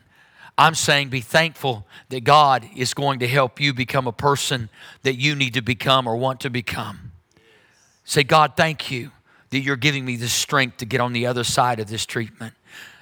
I'm 0.58 0.74
saying 0.74 1.10
be 1.10 1.22
thankful 1.22 1.86
that 2.10 2.24
God 2.24 2.68
is 2.76 2.94
going 2.94 3.20
to 3.20 3.28
help 3.28 3.60
you 3.60 3.74
become 3.74 4.08
a 4.08 4.12
person 4.12 4.70
that 5.04 5.16
you 5.16 5.36
need 5.36 5.54
to 5.54 5.62
become 5.62 6.08
or 6.08 6.16
want 6.16 6.40
to 6.40 6.50
become. 6.50 7.12
Say, 8.04 8.24
God, 8.24 8.54
thank 8.56 8.90
you 8.90 9.12
that 9.52 9.60
you're 9.60 9.76
giving 9.76 10.06
me 10.06 10.16
the 10.16 10.28
strength 10.28 10.78
to 10.78 10.86
get 10.86 11.02
on 11.02 11.14
the 11.14 11.28
other 11.28 11.44
side 11.44 11.80
of 11.80 11.88
this 11.88 12.06
treatment. 12.06 12.54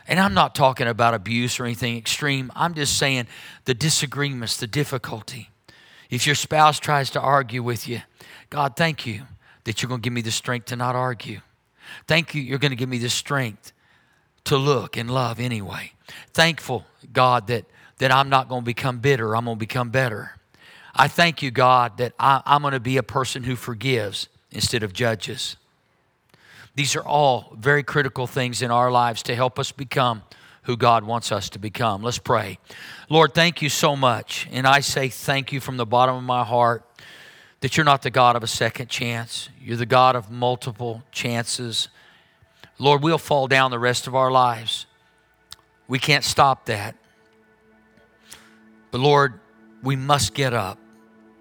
And 0.08 0.20
I'm 0.20 0.34
not 0.34 0.54
talking 0.54 0.88
about 0.88 1.14
abuse 1.14 1.60
or 1.60 1.66
anything 1.66 1.98
extreme. 1.98 2.52
I'm 2.56 2.74
just 2.74 2.98
saying 2.98 3.28
the 3.66 3.74
disagreements, 3.74 4.58
the 4.58 4.68
difficulty. 4.68 5.50
If 6.10 6.26
your 6.26 6.36
spouse 6.36 6.80
tries 6.80 7.10
to 7.12 7.20
argue 7.20 7.64
with 7.64 7.88
you, 7.88 8.02
God, 8.50 8.76
thank 8.76 9.06
you 9.06 9.24
that 9.64 9.82
you're 9.82 9.90
going 9.90 10.02
to 10.02 10.06
give 10.06 10.14
me 10.14 10.22
the 10.22 10.32
strength 10.32 10.66
to 10.68 10.76
not 10.76 10.96
argue. 10.96 11.42
Thank 12.08 12.36
you, 12.36 12.42
you're 12.42 12.60
going 12.60 12.72
to 12.72 12.76
give 12.76 12.90
me 12.90 13.00
the 13.00 13.10
strength 13.10 13.74
to 14.46 14.58
look 14.58 14.96
and 14.96 15.10
love 15.10 15.40
anyway. 15.40 15.92
Thankful, 16.34 16.86
God, 17.12 17.48
that, 17.48 17.66
that 17.98 18.12
I'm 18.12 18.30
not 18.30 18.48
going 18.48 18.62
to 18.62 18.66
become 18.66 19.00
bitter, 19.00 19.36
I'm 19.36 19.46
going 19.46 19.58
to 19.58 19.60
become 19.60 19.90
better. 19.90 20.38
I 20.96 21.08
thank 21.08 21.42
you, 21.42 21.52
God, 21.52 21.98
that 21.98 22.14
I, 22.20 22.42
I'm 22.46 22.62
going 22.62 22.74
to 22.74 22.80
be 22.80 22.98
a 22.98 23.04
person 23.04 23.44
who 23.44 23.56
forgives 23.56 24.30
instead 24.52 24.84
of 24.84 24.94
judges. 24.94 25.58
These 26.76 26.96
are 26.96 27.04
all 27.04 27.56
very 27.58 27.84
critical 27.84 28.28
things 28.28 28.62
in 28.62 28.70
our 28.70 28.92
lives 28.92 29.24
to 29.24 29.36
help 29.36 29.58
us 29.60 29.72
become 29.72 30.24
who 30.64 30.76
God 30.76 31.04
wants 31.04 31.32
us 31.32 31.50
to 31.52 31.60
become. 31.60 32.02
Let's 32.02 32.18
pray. 32.18 32.60
Lord, 33.10 33.34
thank 33.34 33.62
you 33.62 33.70
so 33.70 33.96
much. 33.96 34.48
And 34.52 34.68
I 34.68 34.80
say 34.80 35.10
thank 35.10 35.52
you 35.52 35.60
from 35.60 35.78
the 35.78 35.86
bottom 35.86 36.16
of 36.16 36.24
my 36.24 36.44
heart 36.44 36.84
that 37.62 37.78
you're 37.78 37.86
not 37.86 38.02
the 38.02 38.12
God 38.12 38.36
of 38.36 38.44
a 38.44 38.48
second 38.48 38.90
chance, 38.90 39.50
you're 39.60 39.78
the 39.78 39.86
God 39.86 40.16
of 40.16 40.30
multiple 40.30 41.04
chances. 41.12 41.88
Lord, 42.78 43.02
we'll 43.02 43.18
fall 43.18 43.48
down 43.48 43.72
the 43.72 43.80
rest 43.80 44.06
of 44.08 44.16
our 44.16 44.30
lives. 44.30 44.86
We 45.88 45.98
can't 45.98 46.24
stop 46.24 46.66
that. 46.66 46.96
But 48.92 49.00
Lord, 49.00 49.40
we 49.82 49.96
must 49.96 50.34
get 50.34 50.54
up. 50.54 50.78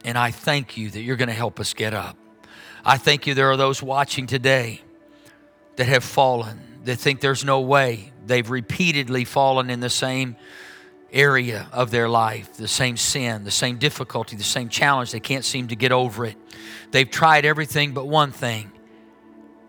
And 0.05 0.17
I 0.17 0.31
thank 0.31 0.77
you 0.77 0.91
that 0.91 1.01
you're 1.01 1.17
going 1.17 1.29
to 1.29 1.35
help 1.35 1.59
us 1.59 1.73
get 1.73 1.95
up. 1.95 2.17
I 2.85 2.99
thank 2.99 3.27
you 3.27 3.35
there 3.35 3.51
are 3.51 3.57
those 3.57 3.83
watching 3.83 4.27
today 4.27 4.83
that 5.77 5.87
have 5.87 6.05
fallen, 6.05 6.61
that 6.85 6.97
think 6.97 7.21
there's 7.21 7.45
no 7.45 7.61
way. 7.61 8.13
They've 8.27 8.49
repeatedly 8.49 9.25
fallen 9.25 9.71
in 9.71 9.81
the 9.81 9.91
same 9.91 10.37
area 11.13 11.69
of 11.73 11.91
their 11.91 12.09
life, 12.09 12.55
the 12.55 12.69
same 12.69 12.97
sin, 12.97 13.45
the 13.45 13.51
same 13.51 13.79
difficulty, 13.79 14.37
the 14.37 14.43
same 14.43 14.69
challenge. 14.69 15.13
They 15.13 15.21
can't 15.21 15.45
seem 15.45 15.69
to 15.69 15.77
get 15.77 15.93
over 15.93 16.27
it. 16.27 16.37
They've 16.91 17.11
tried 17.11 17.45
everything 17.45 17.93
but 17.93 18.07
one 18.07 18.33
thing, 18.33 18.71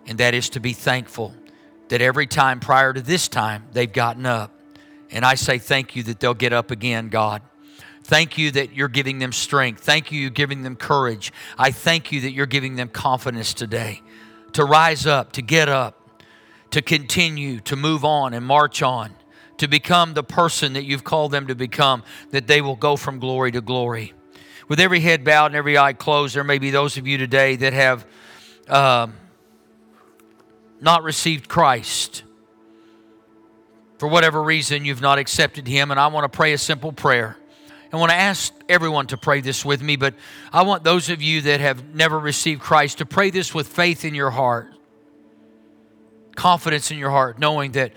and 0.08 0.18
that 0.18 0.34
is 0.34 0.50
to 0.52 0.60
be 0.60 0.74
thankful 0.74 1.34
that 1.90 2.02
every 2.02 2.28
time 2.28 2.60
prior 2.60 2.94
to 2.94 3.02
this 3.02 3.28
time, 3.28 3.66
they've 3.74 3.92
gotten 3.92 4.26
up. 4.26 4.52
And 5.12 5.24
I 5.24 5.36
say 5.36 5.60
thank 5.60 5.96
you 5.96 6.04
that 6.04 6.20
they'll 6.20 6.34
get 6.34 6.52
up 6.52 6.72
again, 6.72 7.10
God. 7.10 7.42
Thank 8.04 8.38
you 8.38 8.52
that 8.52 8.74
you're 8.74 8.88
giving 8.88 9.20
them 9.20 9.32
strength. 9.32 9.84
Thank 9.84 10.12
you, 10.12 10.20
you're 10.20 10.30
giving 10.30 10.64
them 10.64 10.76
courage. 10.76 11.32
I 11.58 11.72
thank 11.72 12.12
you 12.12 12.22
that 12.22 12.32
you're 12.32 12.46
giving 12.46 12.76
them 12.76 12.90
confidence 12.90 13.54
today 13.54 14.02
to 14.56 14.64
rise 14.64 15.06
up, 15.06 15.34
to 15.34 15.42
get 15.42 15.68
up, 15.68 16.22
to 16.72 16.82
continue, 16.82 17.60
to 17.60 17.76
move 17.76 18.06
on 18.06 18.34
and 18.34 18.46
march 18.46 18.82
on, 18.82 19.12
to 19.58 19.68
become 19.68 20.14
the 20.14 20.24
person 20.24 20.74
that 20.74 20.84
you've 20.86 21.04
called 21.04 21.32
them 21.32 21.48
to 21.48 21.56
become, 21.56 22.04
that 22.32 22.48
they 22.48 22.62
will 22.62 22.78
go 22.78 22.96
from 22.96 23.20
glory 23.20 23.52
to 23.52 23.60
glory. 23.60 24.14
With 24.70 24.80
every 24.80 25.02
head 25.02 25.26
bowed 25.26 25.48
and 25.48 25.56
every 25.56 25.78
eye 25.78 25.92
closed, 25.92 26.36
there 26.36 26.44
may 26.46 26.58
be 26.58 26.72
those 26.72 26.96
of 26.96 27.06
you 27.06 27.18
today 27.18 27.58
that 27.58 27.74
have 27.74 28.06
uh, 28.70 29.08
not 30.80 31.04
received 31.04 31.50
Christ. 31.50 32.24
For 33.98 34.08
whatever 34.08 34.42
reason, 34.42 34.86
you've 34.86 35.02
not 35.02 35.20
accepted 35.20 35.68
Him, 35.68 35.92
and 35.92 36.00
I 36.00 36.08
want 36.08 36.32
to 36.32 36.36
pray 36.36 36.54
a 36.54 36.58
simple 36.58 36.94
prayer. 36.94 37.38
I 37.96 37.98
want 37.98 38.12
to 38.12 38.18
ask 38.18 38.54
everyone 38.68 39.08
to 39.08 39.18
pray 39.18 39.40
this 39.40 39.64
with 39.64 39.82
me, 39.82 39.96
but 39.96 40.16
I 40.52 40.64
want 40.64 40.84
those 40.84 41.10
of 41.10 41.22
you 41.22 41.40
that 41.44 41.62
have 41.62 41.96
never 41.96 42.20
received 42.20 42.60
Christ 42.60 42.98
to 42.98 43.06
pray 43.06 43.30
this 43.30 43.54
with 43.54 43.70
faith 43.70 44.04
in 44.04 44.14
your 44.14 44.32
heart, 44.32 44.68
confidence 46.36 46.92
in 46.92 46.98
your 46.98 47.12
heart, 47.12 47.40
knowing 47.40 47.72
that 47.72 47.94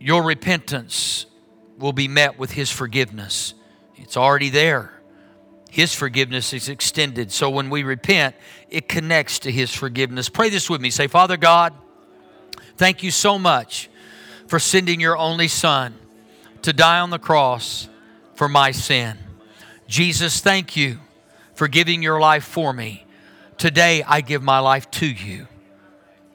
your 0.00 0.22
repentance 0.22 1.26
will 1.76 1.92
be 1.92 2.08
met 2.08 2.38
with 2.38 2.52
His 2.52 2.70
forgiveness. 2.70 3.52
It's 3.96 4.16
already 4.16 4.48
there. 4.48 4.94
His 5.68 5.94
forgiveness 5.94 6.54
is 6.54 6.70
extended. 6.70 7.32
So 7.32 7.50
when 7.50 7.68
we 7.68 7.82
repent, 7.82 8.34
it 8.70 8.88
connects 8.88 9.40
to 9.40 9.52
His 9.52 9.74
forgiveness. 9.74 10.30
Pray 10.30 10.48
this 10.48 10.70
with 10.70 10.80
me. 10.80 10.88
Say, 10.88 11.06
Father 11.06 11.36
God, 11.36 11.74
thank 12.76 13.02
you 13.02 13.10
so 13.10 13.38
much 13.38 13.90
for 14.46 14.58
sending 14.58 15.00
your 15.00 15.18
only 15.18 15.48
Son 15.48 15.94
to 16.62 16.72
die 16.72 17.00
on 17.00 17.10
the 17.10 17.18
cross 17.18 17.88
for 18.34 18.48
my 18.48 18.70
sin. 18.70 19.18
Jesus, 19.86 20.40
thank 20.40 20.76
you 20.76 20.98
for 21.54 21.68
giving 21.68 22.02
your 22.02 22.20
life 22.20 22.44
for 22.44 22.72
me. 22.72 23.04
Today, 23.58 24.02
I 24.02 24.20
give 24.20 24.42
my 24.42 24.58
life 24.58 24.90
to 24.92 25.06
you. 25.06 25.46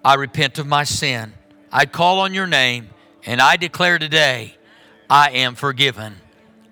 I 0.03 0.13
repent 0.13 0.59
of 0.59 0.67
my 0.67 0.83
sin. 0.83 1.33
I 1.71 1.85
call 1.85 2.19
on 2.19 2.33
your 2.33 2.47
name, 2.47 2.89
and 3.25 3.41
I 3.41 3.57
declare 3.57 3.99
today, 3.99 4.55
I 5.09 5.31
am 5.31 5.55
forgiven. 5.55 6.15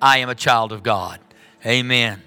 I 0.01 0.19
am 0.19 0.29
a 0.29 0.35
child 0.35 0.71
of 0.71 0.83
God. 0.83 1.19
Amen. 1.65 2.21